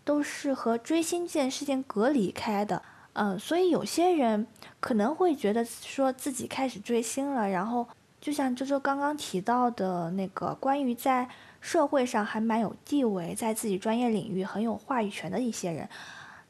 [0.09, 2.81] 都是和追星这件事情隔离开的，
[3.13, 4.47] 嗯，所以有些人
[4.79, 7.87] 可能会觉得说自己开始追星了，然后
[8.19, 11.29] 就像周周刚刚提到的那个关于在
[11.61, 15.87] 社会上还蛮有地位，在自己专业领域很有话语权的一些人，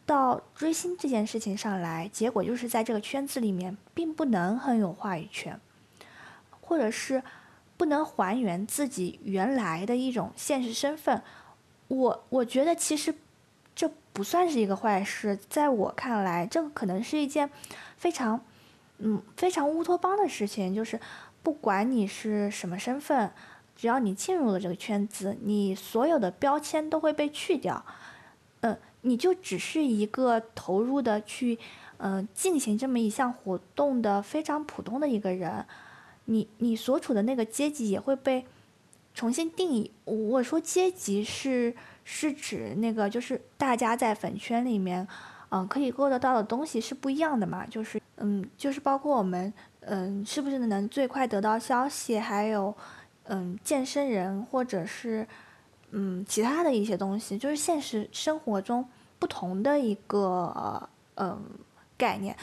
[0.05, 5.59] 到追星这件事情上来，结果就是在这个圈子里面并不能很有话语权，
[6.61, 7.21] 或者是
[7.75, 11.21] 不能还原自己原来的一种现实身份。
[11.89, 13.13] 我我觉得其实。
[14.19, 17.49] 不算是一个坏事，在我看来，这个可能是一件
[17.95, 18.41] 非常，
[18.97, 20.75] 嗯，非常乌托邦的事情。
[20.75, 20.99] 就是
[21.41, 23.31] 不管你是什么身份，
[23.77, 27.85] 只要你进入了这个圈子，你所有的标签都会被去掉。
[28.59, 31.57] 嗯，你就只是一个投入的去，
[31.99, 35.65] 嗯，进行这么一项活动的非常普通的一个人。
[36.25, 38.45] 你你所处的那个阶级也会被
[39.13, 39.91] 重新定义。
[40.03, 41.73] 我说阶级是。
[42.11, 45.07] 是指那个，就是大家在粉圈里面，
[45.49, 47.63] 嗯，可以够得到的东西是不一样的嘛？
[47.67, 52.17] 就是，嗯，就是包括我们，嗯，是不是能最快得到消息？
[52.17, 52.75] 还有，
[53.25, 55.27] 嗯，健身人或者是
[55.91, 58.83] 嗯其他的一些东西，就是现实生活中
[59.19, 61.39] 不同的一个嗯
[61.95, 62.35] 概念。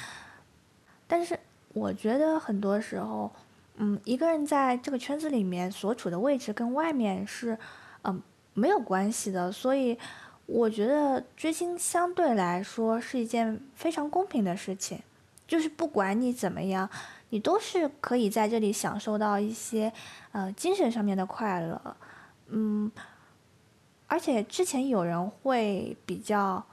[1.08, 1.36] 但是
[1.74, 3.32] 我觉得很多时候，
[3.78, 7.58] 嗯，一个人在这个圈子里面所处的位置跟外面是
[8.04, 8.22] 嗯
[8.56, 9.96] 没有关系的，所以
[10.46, 14.98] 我觉得追星相对来说是一件非常公平的事情，
[15.46, 16.90] 就是不管你怎么样。
[17.30, 19.92] 你都是可以在这里享受到一些，
[20.30, 21.96] 呃，精神上面的快乐，
[22.46, 22.90] 嗯，
[24.06, 26.64] 而且之前有人会比较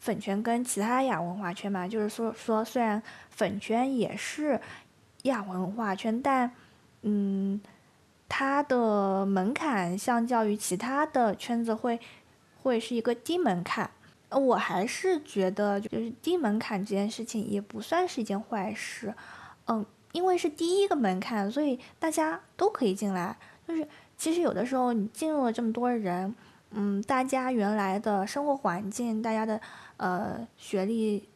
[0.00, 4.58] 粉圈跟其他亚文化圈嘛，就是说说虽然粉圈也是
[5.24, 6.50] 亚文化圈，但
[7.02, 7.60] 嗯，
[8.28, 11.98] 它的门槛相较于其他的圈子会
[12.62, 13.90] 会是一个低门槛，
[14.28, 19.14] 呃我还是觉得就是低门槛这件事情也不算是一件坏事，
[19.66, 19.84] 嗯。
[20.12, 23.36] 因为是第一个门槛，所以大家都可以进来。
[23.68, 26.34] 就是其实有的时候你进入了这么多人，
[26.70, 29.60] 嗯，大家原来的生活环境、大家的
[29.98, 31.28] 呃学历、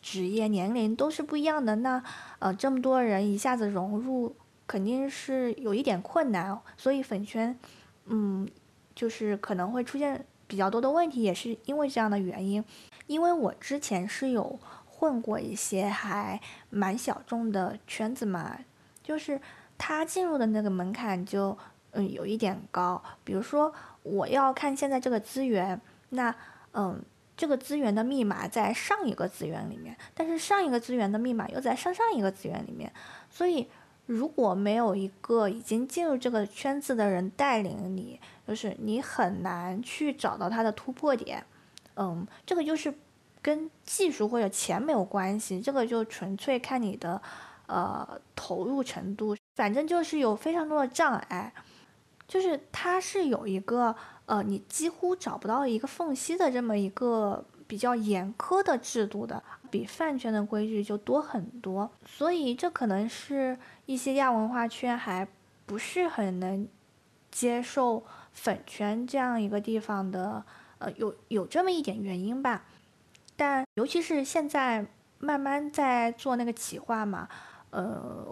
[0.00, 1.74] 职业、年龄都是不一样的。
[1.76, 2.00] 那
[2.38, 4.34] 呃这么多人一下子融入，
[4.66, 6.58] 肯定是有一点困难。
[6.76, 7.58] 所以粉圈，
[8.06, 8.48] 嗯，
[8.94, 12.64] 就是可能会出现比较多的问题，也是因为这样的原因。
[13.06, 14.58] 因为我之前是有。
[14.96, 16.40] 混过一些还
[16.70, 18.56] 蛮小众的圈子嘛，
[19.02, 19.38] 就是
[19.76, 21.58] 他进入的那个门槛就
[21.90, 23.02] 嗯有一点高。
[23.24, 25.78] 比如说我要看现在这个资源，
[26.10, 26.34] 那
[26.72, 27.02] 嗯
[27.36, 32.90] 这个资源的密码在上一个资源里面，但是上一个资源的密码又在上上一个资源里面，
[33.28, 33.68] 所以
[34.06, 41.44] 如果没有一个已经进入这个圈子的人带领你，就是你很难去找到它的突破点。
[41.96, 42.92] 嗯，这个就是。
[43.44, 47.20] 跟技术或者钱没有关系，这个就纯粹看你的，
[47.66, 49.36] 呃，投入程度。
[49.54, 51.52] 反正就是有非常多的障碍，
[52.26, 53.94] 就是它是有一个，
[54.24, 61.90] 呃，你几乎找不到一个缝隙的这么一个比较严苛的制度的，比饭圈的规矩就多很多。
[62.06, 65.26] 所以这可能是一些亚文化圈还
[65.66, 66.68] 不是很能
[67.30, 70.44] 接受粉圈这样一个地方的，
[70.78, 72.64] 呃，有有这么一点原因吧。
[73.36, 74.86] 但尤其是现在
[75.18, 77.28] 慢慢在做那个企划嘛，
[77.70, 78.26] 呃，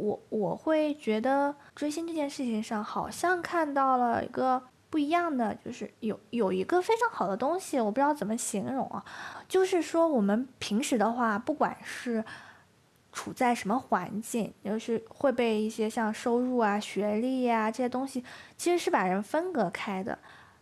[0.00, 9.04] 我我会觉得追星这件事情上好像看到了一个不一样的，就是有有一个非常好的东西，我不知道怎么形容啊，
[9.46, 12.24] 就是说我们平时的话，不管是
[13.12, 18.24] 处在什么环境，就是会被一些像收入啊、学历呀这些东西，
[18.56, 20.18] 其实是把人分隔开的，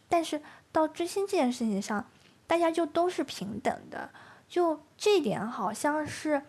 [0.09, 0.41] 但是
[0.73, 2.07] 到追星这件事情上。
[2.49, 4.09] 大家就都是平等的，
[4.49, 6.41] 就这点好像是，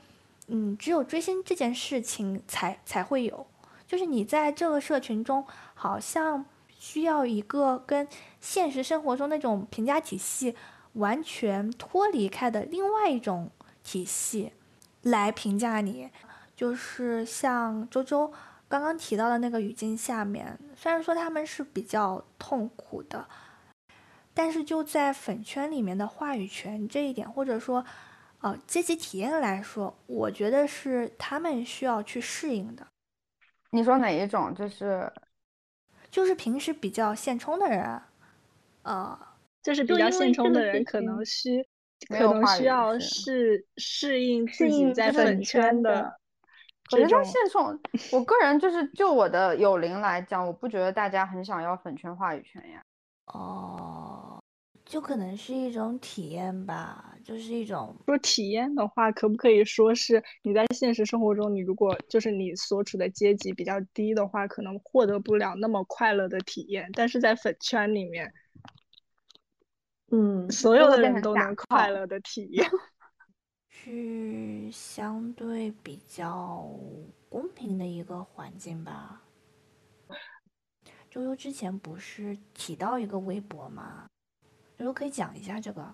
[0.46, 3.48] 嗯，只有追星这件事情才才会有，
[3.88, 5.44] 就是你在这个社群中，
[5.74, 8.08] 好像需要一个跟
[8.40, 10.56] 现实生活中那种评价体系
[10.94, 13.50] 完全脱离开的另外一种
[13.84, 14.52] 体系
[15.10, 16.10] 来评价你，
[16.56, 18.32] 就是像周周
[18.68, 23.28] 刚刚提到的那个语境下面，虽然说他们是比较痛苦的。
[24.34, 27.84] 但是就在粉圈里面的话语权这一点，或者说，
[28.42, 32.86] 呃，阶级体验来说，我觉得是他们需要去适应的。
[33.72, 34.54] 你说哪一种？
[34.54, 35.12] 就是，
[36.12, 38.00] 就是平时比较现充的人，
[38.84, 39.20] 呃，
[39.64, 41.68] 就是比较现充的人，可能需
[42.08, 46.18] 可能需要适适应自己在粉圈的。
[46.90, 47.78] 可是他现充，
[48.14, 52.82] 我个人就是就我的友邻来讲，我不觉得大家很想要粉圈话语权呀。
[53.26, 54.42] 哦，
[54.86, 68.34] 就可能是一种体验吧，就是一种说体验的话，可不可以说是你在现实生活中，你如果就是你所处的阶级比较低的话，可能获得不了那么快乐的体验，但是在粉圈里面，
[70.12, 72.70] 嗯，所有的人都能快乐的体验，
[73.70, 76.70] 是相对比较
[77.30, 79.22] 公平的一个环境吧。
[81.10, 84.08] 周周之前不是提到一个微博吗？
[84.78, 85.94] 悠悠可以讲一下这个，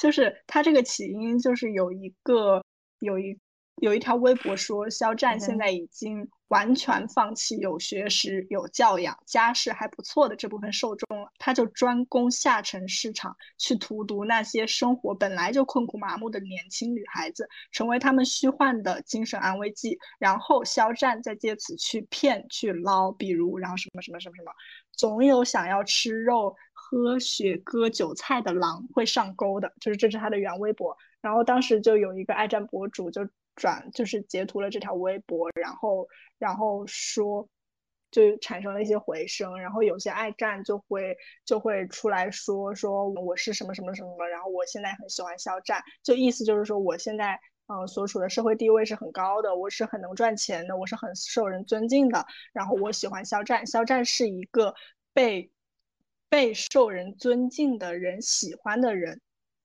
[0.00, 2.64] 就是他这个起因就是有一个
[2.98, 3.38] 有一
[3.76, 6.28] 有一条微博说肖战现在已经。
[6.52, 19.98] 完全放弃有学识、有教养、家世还不错的这部分受众了，他就专攻下沉市场，去荼毒那些生活本来就困苦麻木的年轻女孩子，成为他们虚幻的精神安慰剂。
[20.18, 24.52] 然后肖战再借此去骗、去捞，比如然后什么什么什么什么，
[24.92, 30.94] 总有想要吃肉、喝血、割韭菜的狼会上钩的，就是这是他的原微博。
[31.22, 33.26] 然后当时就有一个爱战博主就。
[33.56, 37.48] 转就是截图了这条微博，然后然后说，
[38.10, 47.38] 就产生了一些回声，然后有些爱站就会就会出来说说我是什么什么什么，然后我现在很喜欢肖战，就意思就是说我现在
[47.68, 54.74] 嗯所处的社会地位是很高的，我是很能赚钱的，我是很受人尊敬的，然后我喜欢肖战，肖战是一个
[55.12, 55.50] 被
[56.28, 59.20] 被受人尊敬的人喜欢的人。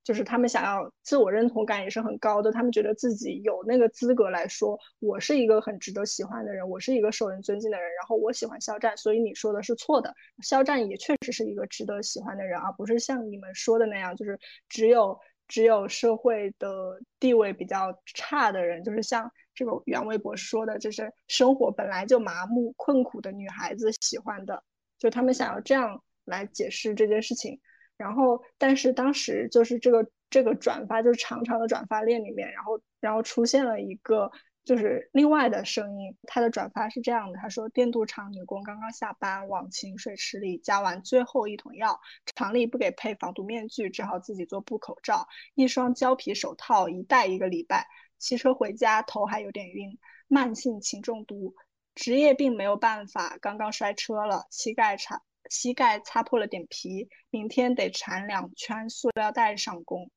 [0.08, 24.64] 就是他们想要自我认同感也是很高的，他们觉得自己有那个资格来说，我是一个很值得喜欢的人，我是一个受人尊敬的人，然后我喜欢肖战，所以你说的是错的，肖战也确实是一个值得喜欢的人，而不是像你们说的那样，就是只有只有社会的地位比较差的人，就是像这个袁微博说的，就是生活本来就麻木困苦的女孩子喜欢的，
[24.98, 27.60] 就他们想要这样来解释这件事情。
[27.98, 34.30] 然后，但是当时就是这个这个转发，就是长长的转发链里面，然后然后出现了一个
[34.64, 41.98] 就是另外的声音，他的转发是这样的，他说电镀厂女工刚刚下班，往清水池里加完最后一桶药，
[42.36, 47.88] 厂里不给配防毒面具，只好自己做布口罩，一双胶皮手套一戴一个礼拜，
[48.18, 51.56] 骑车回家头还有点晕，慢性铅中毒，
[51.94, 55.22] 职业病没有办法，刚刚摔车了，膝盖差。
[55.50, 60.10] 膝盖擦破了点皮，明天得缠两圈塑料袋上工。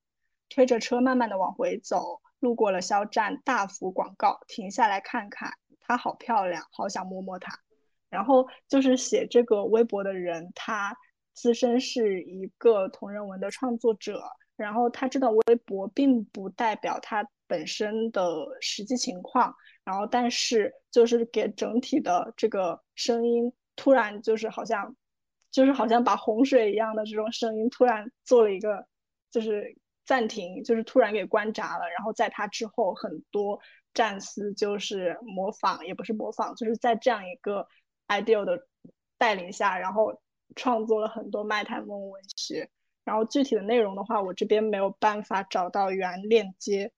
[0.53, 7.57] 推着车慢慢的往回走，路过了肖战大幅广告，停下来看看，她好漂亮，好想摸摸她。
[8.09, 10.93] 然后就是写这个微博的人，他
[11.33, 14.21] 自身是一个同人文的创作者，
[14.57, 19.55] 然后他知道微博并不代表他本身的实际情况，
[19.85, 24.93] 然后但是就是给整体的这个声音突然就是好像。
[25.51, 28.87] 就是好像把洪水一样的这种声音突然做了一个，
[29.29, 31.89] 就是暂停，就是突然给关闸了。
[31.89, 33.59] 然后在他之后，很多
[33.93, 37.67] 战丝就是模仿，也不是模仿，就是在这样一个
[38.07, 38.65] ideal 的
[39.17, 40.21] 带领下，然后
[40.55, 42.69] 创作了很多麦太梦文学。
[43.03, 46.93] 然后具体的内容的话，我这边没有办法找到原链接，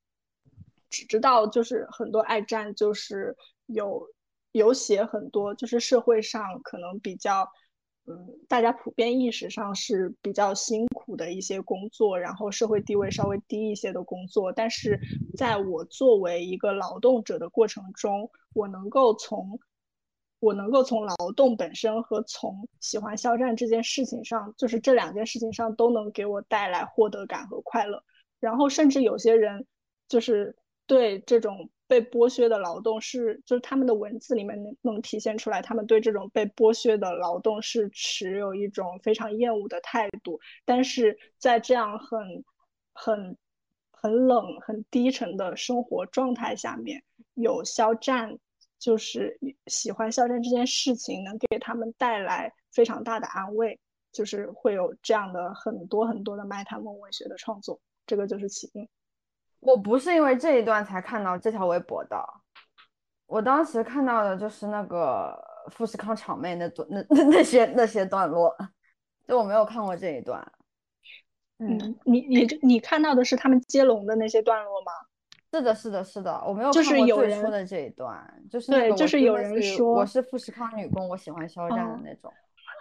[0.91, 3.35] 只知道就是很多爱战就是
[3.65, 4.07] 有
[4.51, 7.49] 有写很多，就是社会上可能比较。
[8.05, 14.51] 嗯，大家普遍意识上是比较辛苦的一些工作，然后社会地位稍微低一些的工作。
[14.51, 14.99] 但是，
[15.37, 19.57] 在我作为一个劳动者的过程中，我能够从
[20.39, 28.03] 我能够从劳动本身和从喜欢肖战这件事情上，就是这两件事情上都能给我带来获得感和快乐。
[28.41, 29.65] 然后，甚至有些人
[30.09, 31.69] 就是对这种。
[31.93, 40.39] 被剥削的劳动是，就是他们的文字里面能能体现出来，他们对这种被剥削的劳动是持有一种非常厌恶的态度。
[40.65, 42.43] 但是在这样很、
[42.93, 43.37] 很、
[43.91, 47.03] 很冷、很低沉的生活状态下面，
[47.35, 48.39] 有肖战，
[48.79, 53.79] 就是喜欢肖战这件事情，能给他们带来非常大的安慰，
[54.11, 58.89] 就是会有这样的很多很多的卖他们文学的创作，这个就是起因。
[59.65, 62.17] 我不是因为这一段才看到这条微博的，
[63.25, 65.37] 我当时看到的就是那个
[65.71, 68.55] 富士康厂妹那段那那那些那些段落，
[69.27, 70.45] 就我没有看过这一段。
[71.59, 74.91] 嗯，你你你看到的是他们接龙的那些段落吗？
[75.53, 82.33] 是的，是的，是的，我没有就是有人说的这一段，就是对，就是有人说我是富士康女工，我喜欢肖战的那种。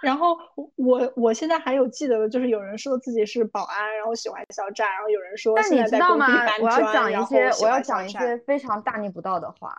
[0.02, 0.36] 然后
[0.76, 6.26] 我我现在还有记得的，就是有人说自己是保安，然后喜欢肖战，然后有人说但你知道吗？
[6.60, 9.76] 我要讲一些我要讲一些非常大逆不道的话，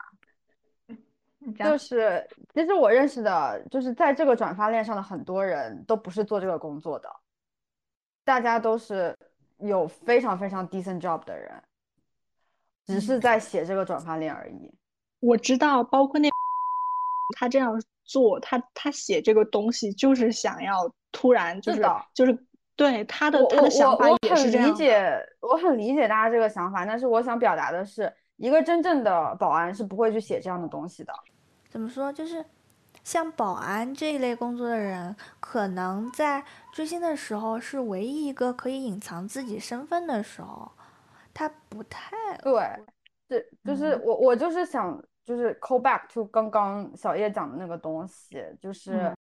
[1.59, 7.09] 就是其实我认识的，就是在这个转发链上的很多人都不是做这个工作的，
[8.23, 9.17] 大家都是
[9.57, 11.61] 有非常非常 decent job 的人，
[12.85, 14.73] 只是在写这个转发链而已。
[15.19, 16.29] 我知道，包括那
[17.37, 17.81] 他这样。
[18.05, 21.81] 做他，他写这个东西就是想要突然就是
[22.13, 22.37] 就是
[22.75, 24.69] 对他的他的想法也是这样。
[24.69, 31.13] 理解，我很理解大家这个想法，但是我想表达的是，一个真正的保安是不会去写这样的东西的。
[31.69, 32.11] 怎么说？
[32.11, 32.43] 就是
[33.03, 36.43] 像保安这一类工作的人，可能在
[36.73, 40.71] 追星的时候是唯一一个可以隐藏自己身份的时候，
[41.33, 42.69] 他不太对，
[43.27, 45.01] 对，就是我我就是想。
[45.23, 49.13] 就是 call back to 刚刚小叶讲的那个东西，就是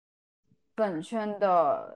[0.76, 1.96] 粉圈的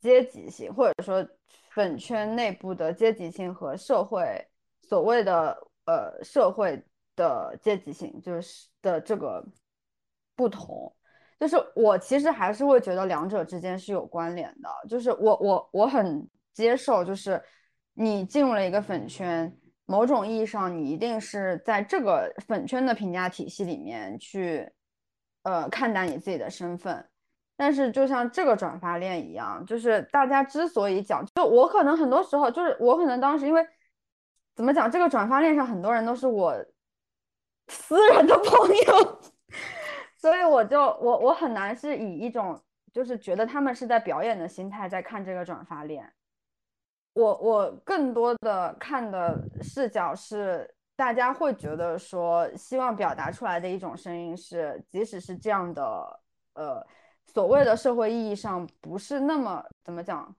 [0.00, 1.26] 阶级性，或者说
[1.70, 4.24] 粉圈内部的阶级性和社会
[4.80, 6.82] 所谓的呃社会
[7.14, 9.44] 的阶级性，就是的这个
[10.34, 10.90] 不同。
[11.38, 14.70] 就是我其实还是会觉得两者之间是有关联的。
[14.88, 17.42] 就是我我我很接受，就是
[17.92, 19.54] 你进入了一个粉圈。
[19.90, 24.70] 某种意义上，你一定是在这个粉圈的评价体系里面去
[25.42, 27.04] 呃看待你自己的身份。
[27.56, 33.66] 但是就像这个转发链一样，就是大家之所以讲，就我可能很多时候就是我可能当时因为
[34.54, 36.54] 怎么讲，这个转发链上很多人都是我
[37.66, 39.20] 私人的朋友，
[40.16, 42.62] 所以我就我我很难是以一种
[42.92, 46.12] 就是觉得他们是在表演的心态在看这个转发链。
[47.12, 56.20] 我我更多的看的视角是，大家会觉得说，希望表达出来的一种声音是，即使是这样的，
[56.54, 56.86] 呃，
[57.26, 60.34] 所谓的社会意义上不是那么怎么讲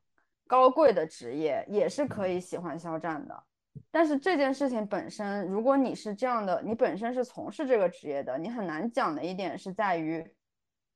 [0.47, 3.43] 高贵的职业，也是可以喜欢肖战的。
[3.89, 10.25] 但是这件事情本身，如果你是这样的，你本身是从事这个职业的，你很难讲的一点是在于，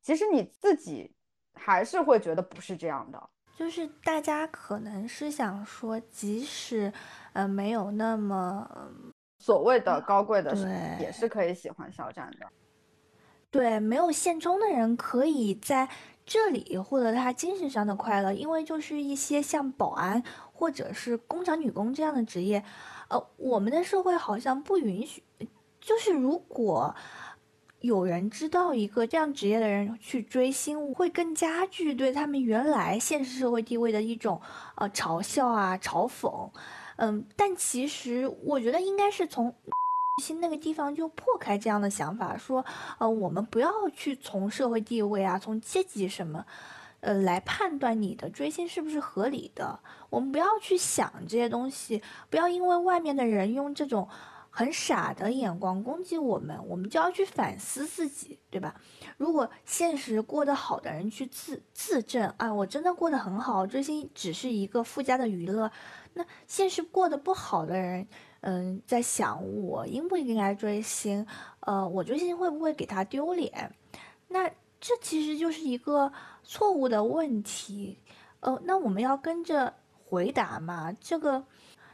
[0.02, 1.14] 其实你自己
[1.54, 3.30] 还是会觉得不是这样的。
[3.56, 6.92] 就是大家可能是想说，即使，
[7.32, 8.70] 呃，没有那么
[9.40, 10.54] 所谓的高贵的，
[11.00, 12.46] 也是可以喜欢肖战的。
[13.50, 15.88] 对，没有现充的人可以在
[16.26, 22.62] 这里获得他精神上的快乐，因为就是一些像保安或者是工厂女工这样的职业，
[23.08, 25.24] 呃，我们的社会好像不允许，
[25.80, 26.94] 就是如果。
[27.86, 34.42] 有人知道一个这样职业的人去追星，会更加剧对他们原来现实社会地位的一种
[34.76, 36.50] 呃嘲笑啊、嘲讽。
[36.98, 39.54] 嗯，但其实我觉得应该是从
[40.22, 42.66] 星那个地方就破开这样的想法，说
[42.98, 46.46] 呃我们不要去从社会地位啊、从阶级什么
[47.02, 49.80] 呃来判断你的追星是不是合理的。
[50.10, 54.08] 我们不要去想这些东西，不要因为外面的人用这种。
[54.58, 58.74] 很傻的眼光攻击我们，我们就要去反思自己，对吧？
[59.18, 65.70] 如果现实过得好的人去自自证啊，我真的过得很好，追星只是一个附加的娱乐。
[66.14, 68.08] 那现实过得不好的人，
[68.40, 71.28] 嗯，在想我应不应该追星？
[71.60, 73.76] 呃，我追星会不会给他丢脸？
[74.30, 74.48] 那
[74.80, 78.00] 这其实就是一个错误的问题。
[78.40, 79.74] 呃，那我们要跟着
[80.06, 80.94] 回答嘛？
[81.02, 81.44] 这个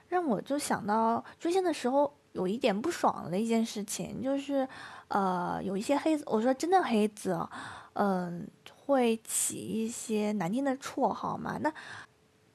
[0.08, 2.14] 让我就想到追星的时候。
[2.34, 4.68] 有一点不爽的一件事情，就是，
[5.10, 7.38] 呃，有一些黑子，我说真的黑子，
[7.94, 8.48] 嗯，
[8.86, 11.58] 会起一些难听的绰号嘛。
[11.62, 11.74] 那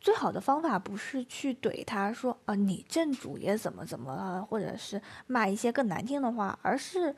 [0.01, 7.15] 最好的方法不是去怼他说，啊，你正主也怎么怎么了，或者是骂一些更难听的话，而是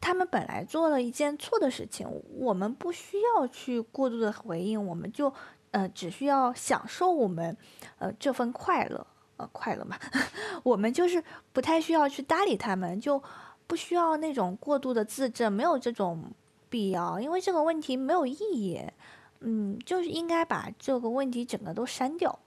[0.00, 2.08] 他们本来做了一件错的事情，
[2.38, 5.32] 我们不需要去过度的回应，我们就，
[5.72, 7.56] 呃，只需要享受我们，
[7.98, 9.06] 呃，这份快乐。
[9.36, 9.98] 呃，快乐嘛，
[10.62, 11.22] 我们就是
[11.52, 13.20] 不太需要去搭理他们，就
[13.66, 16.22] 不需要那种过度的自证，没有这种
[16.68, 18.80] 必要，因为这个问题没有意义。
[19.40, 22.38] 嗯，就是应该把这个问题整个都删掉。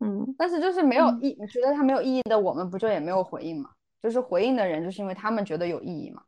[0.00, 3.70] 嗯，但是就是没有意，你觉得它没有意义的，我们不就也没有回应吗？
[4.02, 6.22] 就是回应的人，就是因为他们觉得有意义嘛。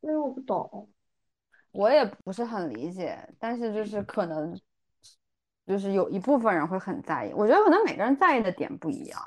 [0.00, 0.88] 因为我不懂，
[1.70, 4.58] 我也不是很理解，但是就是可能。
[5.68, 9.20] 就是有一部分人会很在意，我觉得可能每个人在意的点不一样，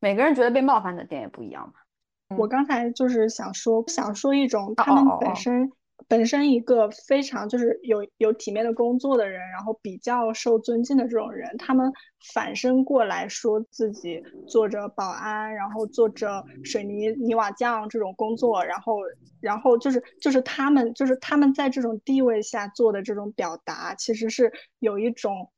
[0.00, 2.36] 每个人觉得被冒犯的点也不一样嘛。
[2.36, 5.70] 我刚才就是想说，想说一种他们本身
[6.08, 11.92] 本身一个非常就是有有体面的工作的人，然后比较受尊敬的这种人，他们
[12.34, 18.96] 反身过来说自己做着保安，然后做着水泥泥瓦匠这种工作，然后
[19.40, 25.52] 然后就是就是他们就是他们在这种地位下做的这种表达，其实是有一种。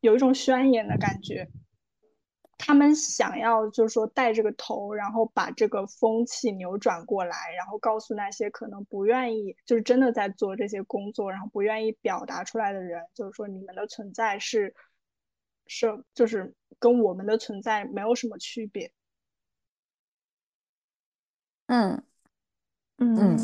[0.00, 1.48] 有一种宣言的感觉，
[2.56, 14.74] 他们想要就是说带这个头，然后把这个风气扭转过来，然后告诉那些可能不愿意，就是真的在做这些工作，然后不愿意表达出来的人，就是说你们的存在是
[15.66, 18.92] 是就是跟我们的存在没有什么区别。
[21.66, 22.02] 嗯
[22.98, 23.36] 嗯，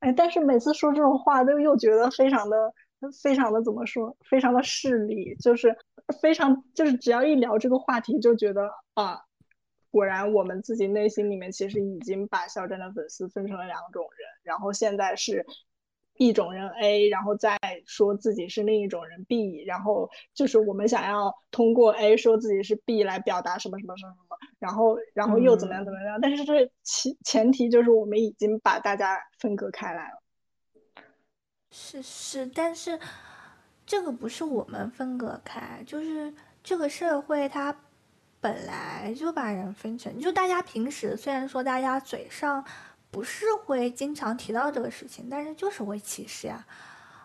[0.00, 2.74] 哎，但是每次说这种话都又觉得非常的。
[3.22, 4.16] 非常的怎么说？
[4.28, 5.76] 非常的势利，就是
[6.20, 9.20] 非常就是只要一聊这个话题，就觉得啊，
[9.90, 15.44] 果然我们自己内心里面其实已经把肖战的粉丝分成了两种人，然后现在是
[16.18, 26.18] 一种人 A，然后再说自己是另一种人 B，然后就是我们想要通过 A 说自己是 B 来表达什么什么什么什么，然后然后又怎么样怎么样？
[26.20, 30.22] 但是这前前提就是我们已经把大家分隔开来了。
[31.70, 32.98] 是是，但是
[33.84, 37.76] 这个不是我们分隔开，就是这个社会它
[38.40, 40.18] 本来就把人分成。
[40.18, 42.64] 就大家平时虽然说大家嘴上
[43.10, 46.64] 不是会经常提到这个事情，但是就是会歧视呀，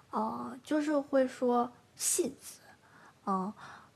[0.10, 2.60] 哦，就是会说戏子，
[3.26, 3.54] 嗯，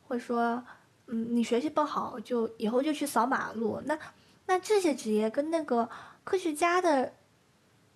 [0.08, 0.64] 会说
[1.08, 3.82] 嗯你学习不好就以后就去扫马路。
[3.86, 3.98] 那
[4.46, 5.90] 那这些职业跟那个
[6.24, 7.12] 科学家的。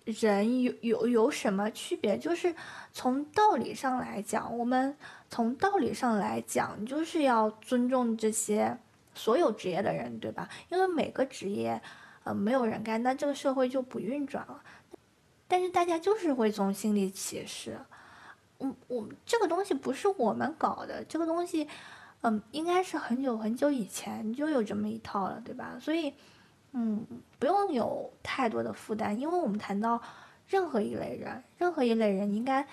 [0.04, 2.18] 人有有有什么区别？
[2.18, 2.54] 就是
[2.92, 4.96] 从道理上来讲，我们
[5.28, 8.76] 从道理上来讲，就是要尊重这些
[9.14, 10.48] 所有职业的人，对吧？
[10.70, 11.80] 因为每个职业，
[12.24, 14.62] 呃，没有人干，那这个社会就不运转了。
[15.46, 17.78] 但是大家就是会从心里歧视，
[18.58, 21.68] 嗯，我这个东西不是我们搞的，这个东西，
[22.22, 25.76] 嗯，应该是很久很久以前就有这么一套了，对吧？
[25.80, 26.14] 所以。
[26.72, 27.04] 嗯，
[27.38, 30.00] 不用有太多的负担，因为我们谈到
[30.46, 32.64] 任何一类人，任何一类人应该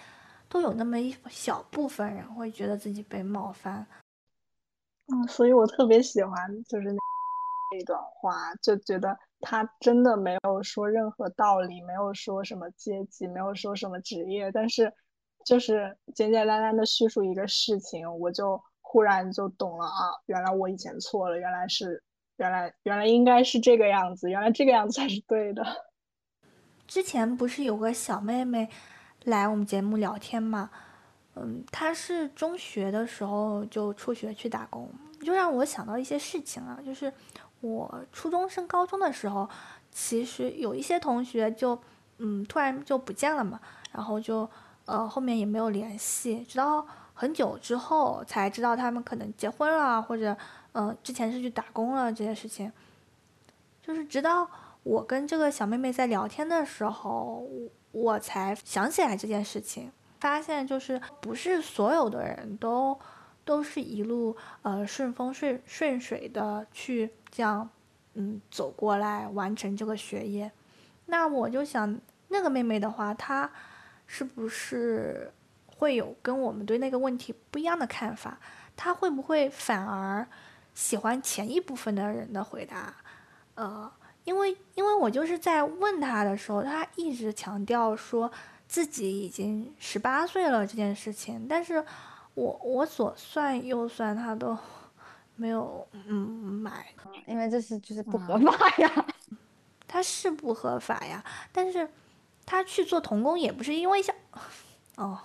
[0.47, 3.87] 都有那么一小部分人会觉得自己被冒犯。
[5.07, 14.93] 嗯，所以我特别喜欢就是那一段话，就觉得他真的没有说任何道理，没有说什么阶级，没有说什么职业，但是
[15.43, 22.03] 就是简简单单的叙述一个事情，我就忽然就懂了啊，原来我以前错了，原来是。
[22.37, 25.65] 原来原来应该是这个样子，原来这个样子才是对的。
[26.87, 28.69] 之前不是有个小妹妹
[29.25, 30.69] 来我们节目聊天嘛？
[31.35, 34.89] 嗯，她是中学的时候就辍学去打工，
[35.21, 36.79] 就让我想到一些事情啊。
[36.85, 37.11] 就是
[37.61, 39.49] 我初中升高中的时候，
[39.91, 41.79] 其实有一些同学就
[42.19, 43.59] 嗯突然就不见了嘛，
[43.91, 44.49] 然后就
[44.85, 46.87] 呃后面也没有联系，直到
[47.17, 50.37] 很久之后才知道他们可能结婚了或者。
[50.73, 52.71] 嗯，之前是去打工了这件事情，
[53.81, 54.47] 就是直到
[54.83, 57.43] 我跟这个小妹妹在聊天的时候，
[57.91, 62.95] 我才想起来这件事情，发现就是不是所有的人都
[63.43, 67.67] 都是一路呃顺风顺顺水的去这样
[68.13, 70.51] 嗯走过来完成这个学业，
[71.07, 73.49] 那我就想那个妹妹的话，她
[74.05, 75.31] 是不是
[75.77, 78.37] 会有跟我们对那个问题不一样的看法？
[78.75, 80.27] 他会不会反而？
[80.75, 82.93] 喜欢前一部分的人的回答，
[83.55, 83.91] 呃，
[84.25, 88.31] 因为因为我就是在问他的时候，他一直强调说
[88.67, 91.83] 自己已经十八岁了这件事情，但是
[92.35, 94.55] 我我左算右算，他都
[95.35, 96.85] 没有嗯买，
[97.25, 99.05] 因为这是就是不合法呀，
[99.87, 101.89] 他是不合法呀，但是
[102.45, 104.15] 他去做童工也不是因为想，
[104.97, 105.19] 哦。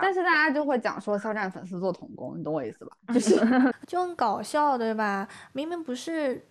[0.00, 2.96] 但是大家就会讲说肖战粉丝做童工，你懂我意思吧？
[3.14, 3.36] 就是
[3.86, 5.26] 就很搞笑，对吧？
[5.52, 6.46] 明明不是，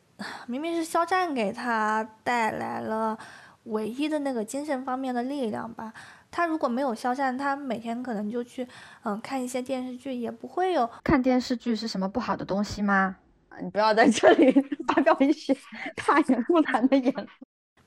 [0.47, 3.17] 明明是肖战给他带来了
[3.63, 5.93] 唯一的那个精神方面的力量吧？
[6.31, 8.67] 他如果没有肖战，他每天可能就去
[9.03, 13.15] 嗯看一些电视剧，也不会有看电视剧是什么不好的东西吗？
[13.61, 14.51] 你不要在这里
[14.88, 15.55] 发表一些
[16.05, 17.27] 大言不惭的言论。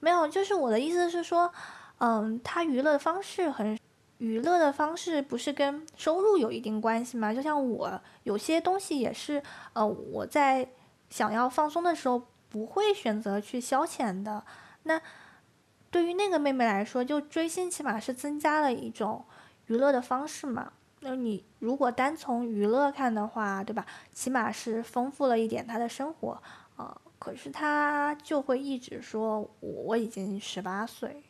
[0.01, 1.53] 没有，就是我的意思是说，
[1.99, 3.79] 嗯，他娱乐方式很。
[4.19, 7.33] 娱乐的方式不是跟收入有一定关系吗？
[7.33, 9.43] 就像我有些东西也是，
[9.73, 10.69] 呃，我在
[11.09, 14.45] 想要放松的时候不会选择去消遣的。
[14.83, 15.01] 那
[15.91, 19.25] 对于那个妹妹来说，就追星起码是增加了一种
[19.67, 20.73] 娱乐的方式嘛。
[21.01, 23.87] 那你如果单从娱乐看的话，对吧？
[24.13, 26.43] 起码是丰富了一点她的生活，
[26.77, 31.23] 呃，可是她就会一直说我已经十八岁。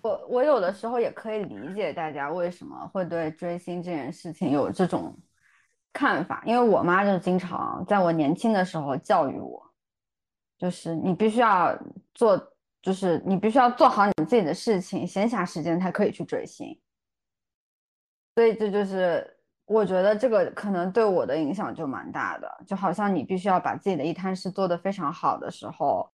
[0.00, 5.16] 我我有的时候也可以理解大家为什么会对追星这件事情有这种
[5.92, 9.60] 看法，因为我妈就经常在我年轻的时候教育我，
[10.56, 11.76] 就是你必须要
[12.14, 12.40] 做，
[12.80, 16.80] 就是你必须要做好你自己的事情，闲暇时间才可以去追星。
[18.36, 26.08] 所以这就是我觉得这个可能对我的影响就蛮大的，就好像你必须要把自己的一摊事做得非常好的时候，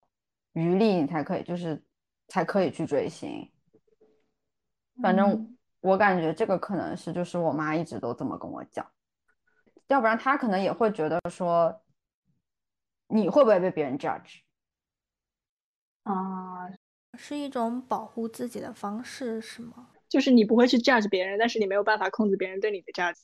[0.53, 1.83] 余力你才可以就是
[2.29, 3.47] 才可以去追星。
[5.01, 8.85] 反正我感觉这个可能是，就是我妈一直都这么跟我讲，
[9.87, 11.81] 要不然她可能也会觉得说，
[13.07, 14.39] 你会不会被别人 judge？
[16.03, 16.69] 啊，
[17.17, 19.89] 是一种保护自己的方式，是吗？
[20.07, 23.17] 就是你不会去 judge 别人，但是你没有办法控制别人对你的 judge。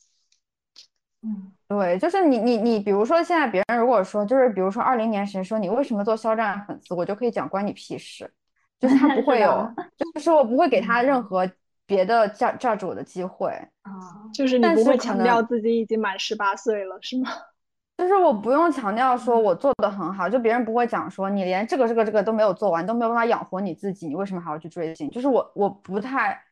[1.22, 8.32] 嗯，对，就是你你你，比如说现在别人如果说，就是比如说二零年谁说你为什么做肖战粉丝，我就可以讲关你屁事，
[8.78, 9.72] 就是他不会有，
[10.14, 11.48] 就是我不会给他任何。
[11.86, 13.50] 别的价价值我的机会
[13.82, 13.90] 啊，
[14.32, 17.30] 就是你不会强调自己已经满十八岁了，是吗？
[17.98, 25.08] 就是我不用强调说我做的很好，就别人不会讲说你连这个这个这个都没有做完，都没有办法养活你自己，你为什么还要去追星？
[25.10, 26.42] 就是我我不太，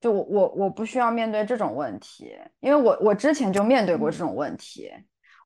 [0.00, 4.90] 就我我我不需要面对这种问题，因为我我之前就面对过这种问题。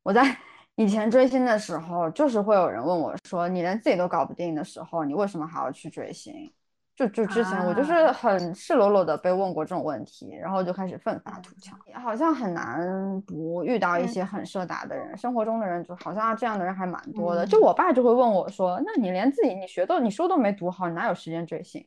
[0.02, 0.36] 我在
[0.76, 6.52] 以前追星的时候，就是会有人问我说，你连自己都搞不定的时候，你为什么还要去追星？
[6.97, 17.47] 就就之前我就是很赤裸裸的被问过这种问题，然后就开始奋发图强，好像很难不遇到一些很社达的人，生活中的人就好像这样的人还蛮多的。
[17.47, 21.86] 就我爸就会问我说：“那你连自己你学都你书都没读好，你哪有时间追星？”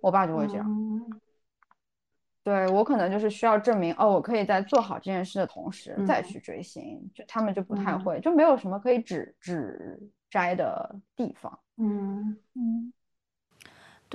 [0.00, 0.66] 我爸就会这样。
[2.42, 10.00] 对我可能就是需要证明哦，我可以在做好这件事的同时再去追星，就他们就不太会，就没有什么可以指指
[10.30, 11.58] 摘的地方。
[11.76, 12.38] 嗯。
[12.54, 12.92] 嗯，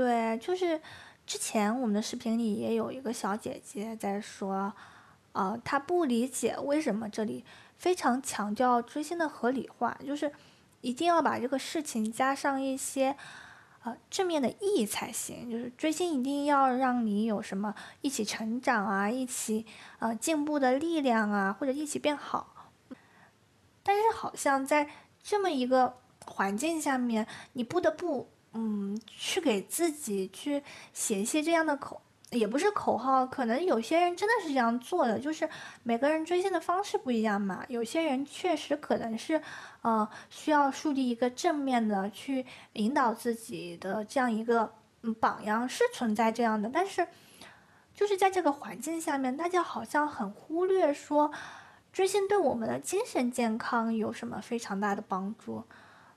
[0.01, 0.81] 对，就是
[1.27, 4.73] 之前我们的视频里也有一个小姐姐在说，
[5.33, 7.45] 呃，她不理解为什么这里
[7.77, 10.31] 非常强调追星的合理化，就是
[10.81, 13.15] 一定要把这个事情加上一些。
[13.83, 15.49] 呃，正面的意义才行。
[15.49, 19.65] 就是追星一定要让你有什么一起成长啊，一起
[19.97, 22.73] 呃进步的力量啊，或者一起变好。
[23.81, 24.87] 但是好像在
[25.23, 25.97] 这么一个
[26.27, 30.61] 环境下面，你不得不嗯去给自己去
[30.93, 32.01] 写一些这样的口。
[32.31, 35.49] 也不是口号，可能有些人真的是这样做的，就是
[35.83, 37.65] 每个人追星的方式不一样嘛。
[37.67, 39.41] 有些人确实可能是，
[39.81, 44.73] 呃，需要树立一个正面的去引导自己的这样一个
[45.19, 46.69] 榜样，是存在这样的。
[46.73, 47.05] 但是，
[47.93, 51.29] 就是在这个环境下面，大家好像很忽略说，
[51.91, 55.65] 追星对我们的精神健康有什么非常大的帮助。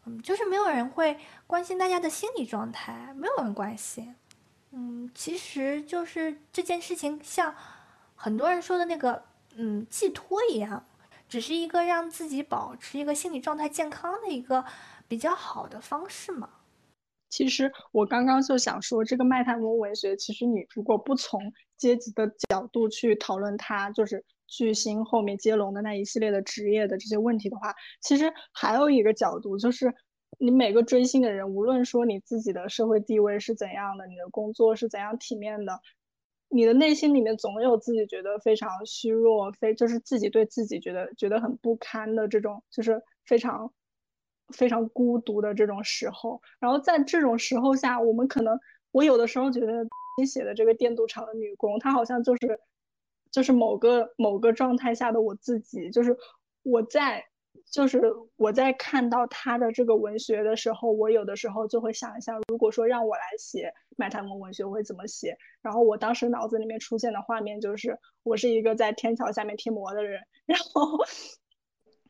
[0.06, 4.14] 嗯，就是没有人会关心大家的心理状态，没有人关心。
[4.72, 7.54] 嗯，其实就是这件事情，像
[8.14, 9.22] 很多人说的那个，
[9.54, 10.84] 嗯，寄托一样，
[11.28, 14.64] 只是一个让自己保持一个心理状态健康的一个
[15.06, 16.48] 比较好的方式嘛。
[17.30, 21.40] 其实我刚刚就想说，这个麦太蒙文学，其实你如果不从
[21.76, 24.24] 阶级的角度去讨论它，就是
[24.56, 29.92] 巨星后面接龙的那一系列的职业的这些问题的话，其实还有一个角度就是。
[30.40, 35.80] 你每个追星的人，无论说你自己的社会地位是怎样的，你的工作是怎样体面的，
[36.48, 43.72] 你的内心里面总有自己觉得非常虚弱，非就是自己对自己觉得觉得很不堪的这种，就是非常
[44.52, 46.42] 非常孤独的这种时候。
[46.58, 48.58] 然后在这种时候下，我们可能
[48.90, 49.86] 我有的时候觉得
[50.18, 52.58] 你写的这个电镀厂的女工，她好像就是
[53.34, 56.16] 就是某个某个状态下的我自己，就是
[56.62, 57.26] 我在。
[57.70, 58.02] 就是
[58.36, 65.36] 我在看到他的这个文学的时候，我有的时候就会想一下，如果说让我来写麦太蒙文学，我会怎么写？
[65.62, 70.98] 然后我当时脑子里面出现的画面就是，我是一个在天桥下面贴膜的人，然后，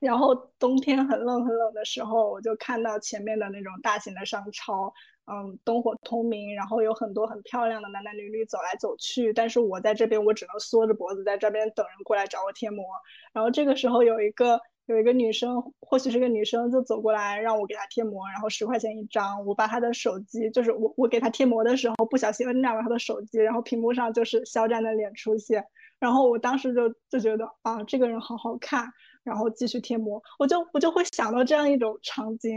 [0.00, 4.92] 然后冬天很冷很冷的时候，我就看到前面的那种大型的商超，
[5.26, 12.84] 嗯，灯火通明，然后有很多很漂亮的男男女女走来走去，但是我在这边，我只能缩着脖子在这边等人过来找我贴膜，
[13.32, 14.60] 然后这个时候有一个。
[14.86, 19.46] 有一个女生，或许是个女生，就走过来让我给她贴膜，然后十块钱一张。
[19.46, 25.64] 我把她的手机，就是我我给她贴膜的时候不小心摁亮了她的手机，然后屏幕上就是肖战的脸出现。
[25.98, 28.86] 然后我当时就就觉得啊，这个人好好看，
[29.22, 30.22] 然后继续贴膜。
[30.38, 32.54] 我就我就会想到这样一种场景，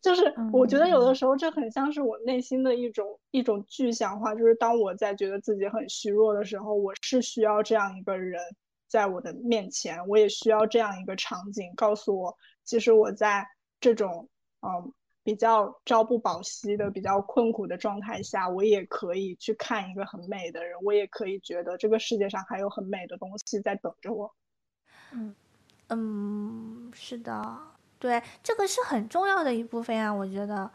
[0.00, 8.40] 就是我觉得有的时候这很像是我内心的一种一种具象化，就是当我在觉得自己很虚弱的时候，我是需要这样一个人。
[8.90, 12.34] 在我的面前，我也需要这样一个场景，告诉我，
[12.64, 13.46] 其实我在
[13.80, 14.26] 这种
[14.62, 24.34] 嗯比较朝不保夕的、比较困苦的状态下，我也可以去看一个很美的人，我也可以觉得这个世界上还有很美的东西在等着我。
[25.12, 25.34] 嗯
[25.88, 27.58] 嗯，是的，
[27.98, 30.12] 对，这个是很重要的一部分呀。
[30.12, 30.70] 我觉得，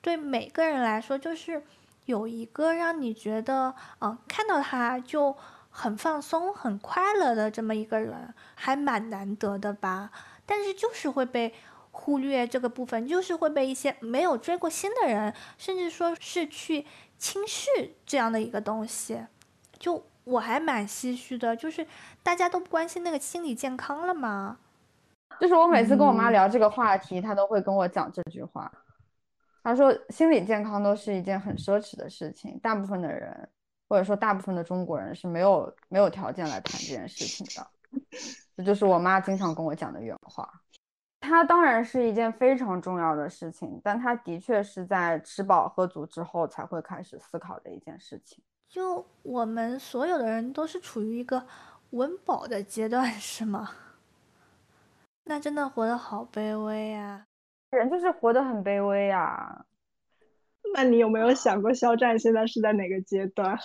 [0.00, 1.62] 对每个人来说，就是
[2.06, 5.36] 有一个让你觉得，嗯，看到他就。
[5.70, 10.10] 很放松、很快乐的这么一个人，还蛮难得的吧？
[10.44, 11.54] 但是就是会被
[11.92, 16.84] 忽略这个部分，就是会被一些没有追过星的人，甚至说是去
[17.16, 19.20] 轻视这样的一个东西。
[19.78, 21.86] 就我还蛮唏嘘的，就是
[22.24, 24.58] 大家都不关心那个心理健康了吗？
[25.40, 28.70] 就是我每次跟我妈聊这个话题，她都会跟我讲这句话。
[29.62, 33.48] 她说心理健康都是一件很奢侈的事情，大部分的人。
[33.90, 37.66] 或者说，大部分的中国人是没有没有条件来谈这件事情的，
[38.54, 40.46] 这就是我妈经常跟我讲的原话。
[41.20, 48.44] 它当然是一件非常重要的事情，但它的确是在吃饱喝足之后才会开始思考的一件事情。
[48.68, 51.46] 就我们所有的人都是处于一个
[51.92, 53.70] 温饱的阶段，是吗？
[55.28, 57.22] 那真的活得好卑微呀！
[57.70, 59.66] 人就是活得很卑微呀。
[60.72, 63.58] 那你有没有想过肖战现在是在哪个阶段？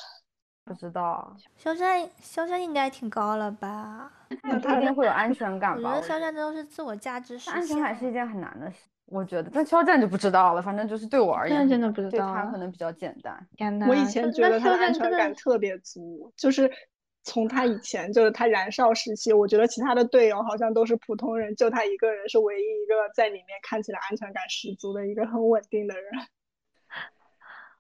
[0.66, 1.34] 不知道。
[1.56, 4.12] 肖战，肖战应该挺高了吧？
[4.44, 5.90] 那他一定会有安全感吧？
[5.90, 7.54] 我觉得肖战都是自我价值实现。
[7.54, 9.50] 安全感是一件很难的事，我觉得。
[9.54, 12.10] 但肖战就不知道了，反正就是对我而言，真的不知道。
[12.12, 13.48] 对他可能比较简单。
[13.88, 16.70] 我以前觉得他的安全感特别足，就是
[17.24, 26.04] 从他以前就是他燃烧时期，我觉得其他的队友好像都是普通人，就他一个人是唯一一个在里面看起来安全感十足的一个很稳定的人。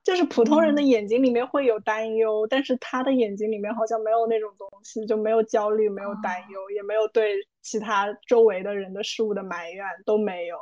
[0.03, 10.57] 就是普通人的眼睛里面会有担忧，但是他的眼睛里面好像没有那种东西，就没有焦虑，没有担忧，也没有对其他周围的人的事物的埋怨，都没有。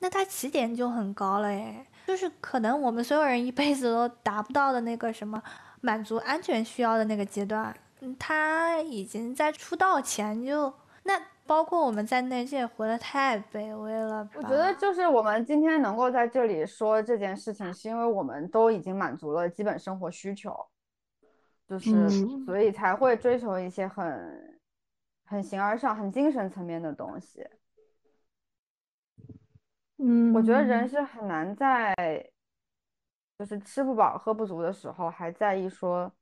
[0.00, 5.40] 那他起点就很高了诶，就是可能我们所有人一辈子都达不到的那个什么
[5.80, 7.72] 满足安全需要的那个阶段，
[8.18, 10.72] 他已经在出道前就
[11.04, 11.20] 那。
[11.48, 14.32] 包括我们在内，这也活得太卑微了吧？
[14.34, 20.54] 我觉得就是我们今天能够在这里说这件事情，是因为我们都已经满足了基本生活需求，
[21.66, 22.06] 就是
[22.44, 24.60] 所以才会追求一些很
[25.24, 27.42] 很形而上、很精神层面的东西。
[29.96, 31.94] 嗯，我觉得人是很难在
[33.38, 36.12] 就是吃不饱、喝不足的时候，还在意说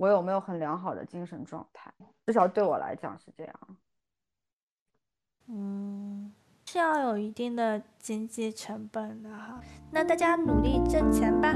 [0.00, 1.92] 我有没有很良好的精神状态。
[2.24, 3.54] 至少对我来讲是这样。
[5.48, 6.32] 嗯，
[6.64, 9.60] 是要有一定的经济成本的哈。
[9.90, 11.54] 那大家努力挣钱吧。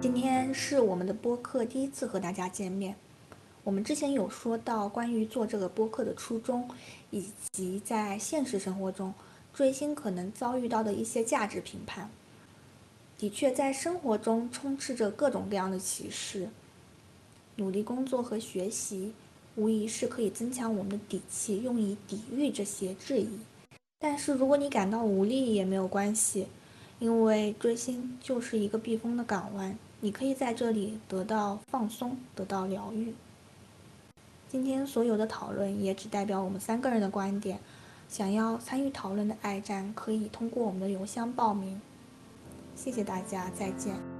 [0.00, 2.96] 今天是我们的播客第一次和大家见面。
[3.64, 6.68] 我们之前有说到关于做这个播客的初衷，
[7.10, 9.14] 以及在现实生活中
[9.54, 12.10] 追星可能遭遇到的一些价值评判。
[13.16, 16.50] 的确，在生活中充斥着各种各样的歧视。
[17.56, 19.14] 努力工作和学习，
[19.54, 23.38] 无疑是可以增强我们的底气，用以抵御这些质疑。
[23.98, 26.48] 但是，如果你感到无力也没有关系，
[26.98, 33.14] 因为追星就是一个避风的港湾，你可以在这里得到放松，得到疗愈。
[34.54, 37.58] 今天所有的讨论也只代表我们三个人的观点。
[38.08, 41.82] 想要参与讨论的爱战，可以通过我们的邮箱报名。
[42.76, 44.13] 谢谢大家，再见。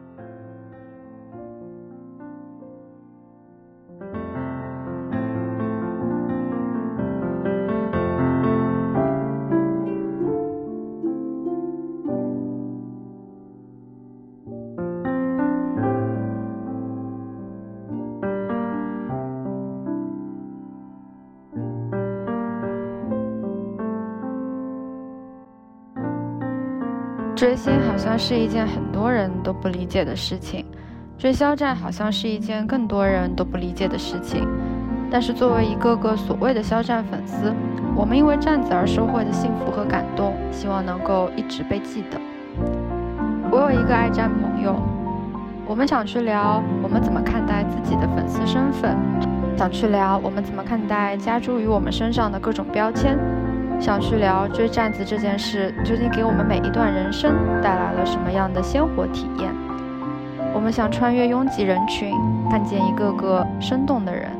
[27.44, 30.64] 追星好像是一件很多人都不理解的事情，
[31.18, 34.48] 追肖战好像是一件更多人都不理解的事情。
[35.10, 37.52] 但是作为一个个所谓的肖战粉丝，
[37.94, 42.18] 我们因为站子而收获的幸福和感动，希望能够一直被记得。
[43.50, 44.74] 我有一个爱战朋友，
[45.66, 48.96] 我们想去聊我们怎么看待自己的粉丝身份，
[49.54, 53.18] 想去聊我们怎么看待加诸于我们身上的各种标签。
[53.80, 59.54] 想去聊追站子这件事，究竟给我们每一段人生带来了什么样的鲜活体验？
[60.54, 62.14] 我们想穿越拥挤人群，
[62.50, 64.30] 看见一个个生动的人。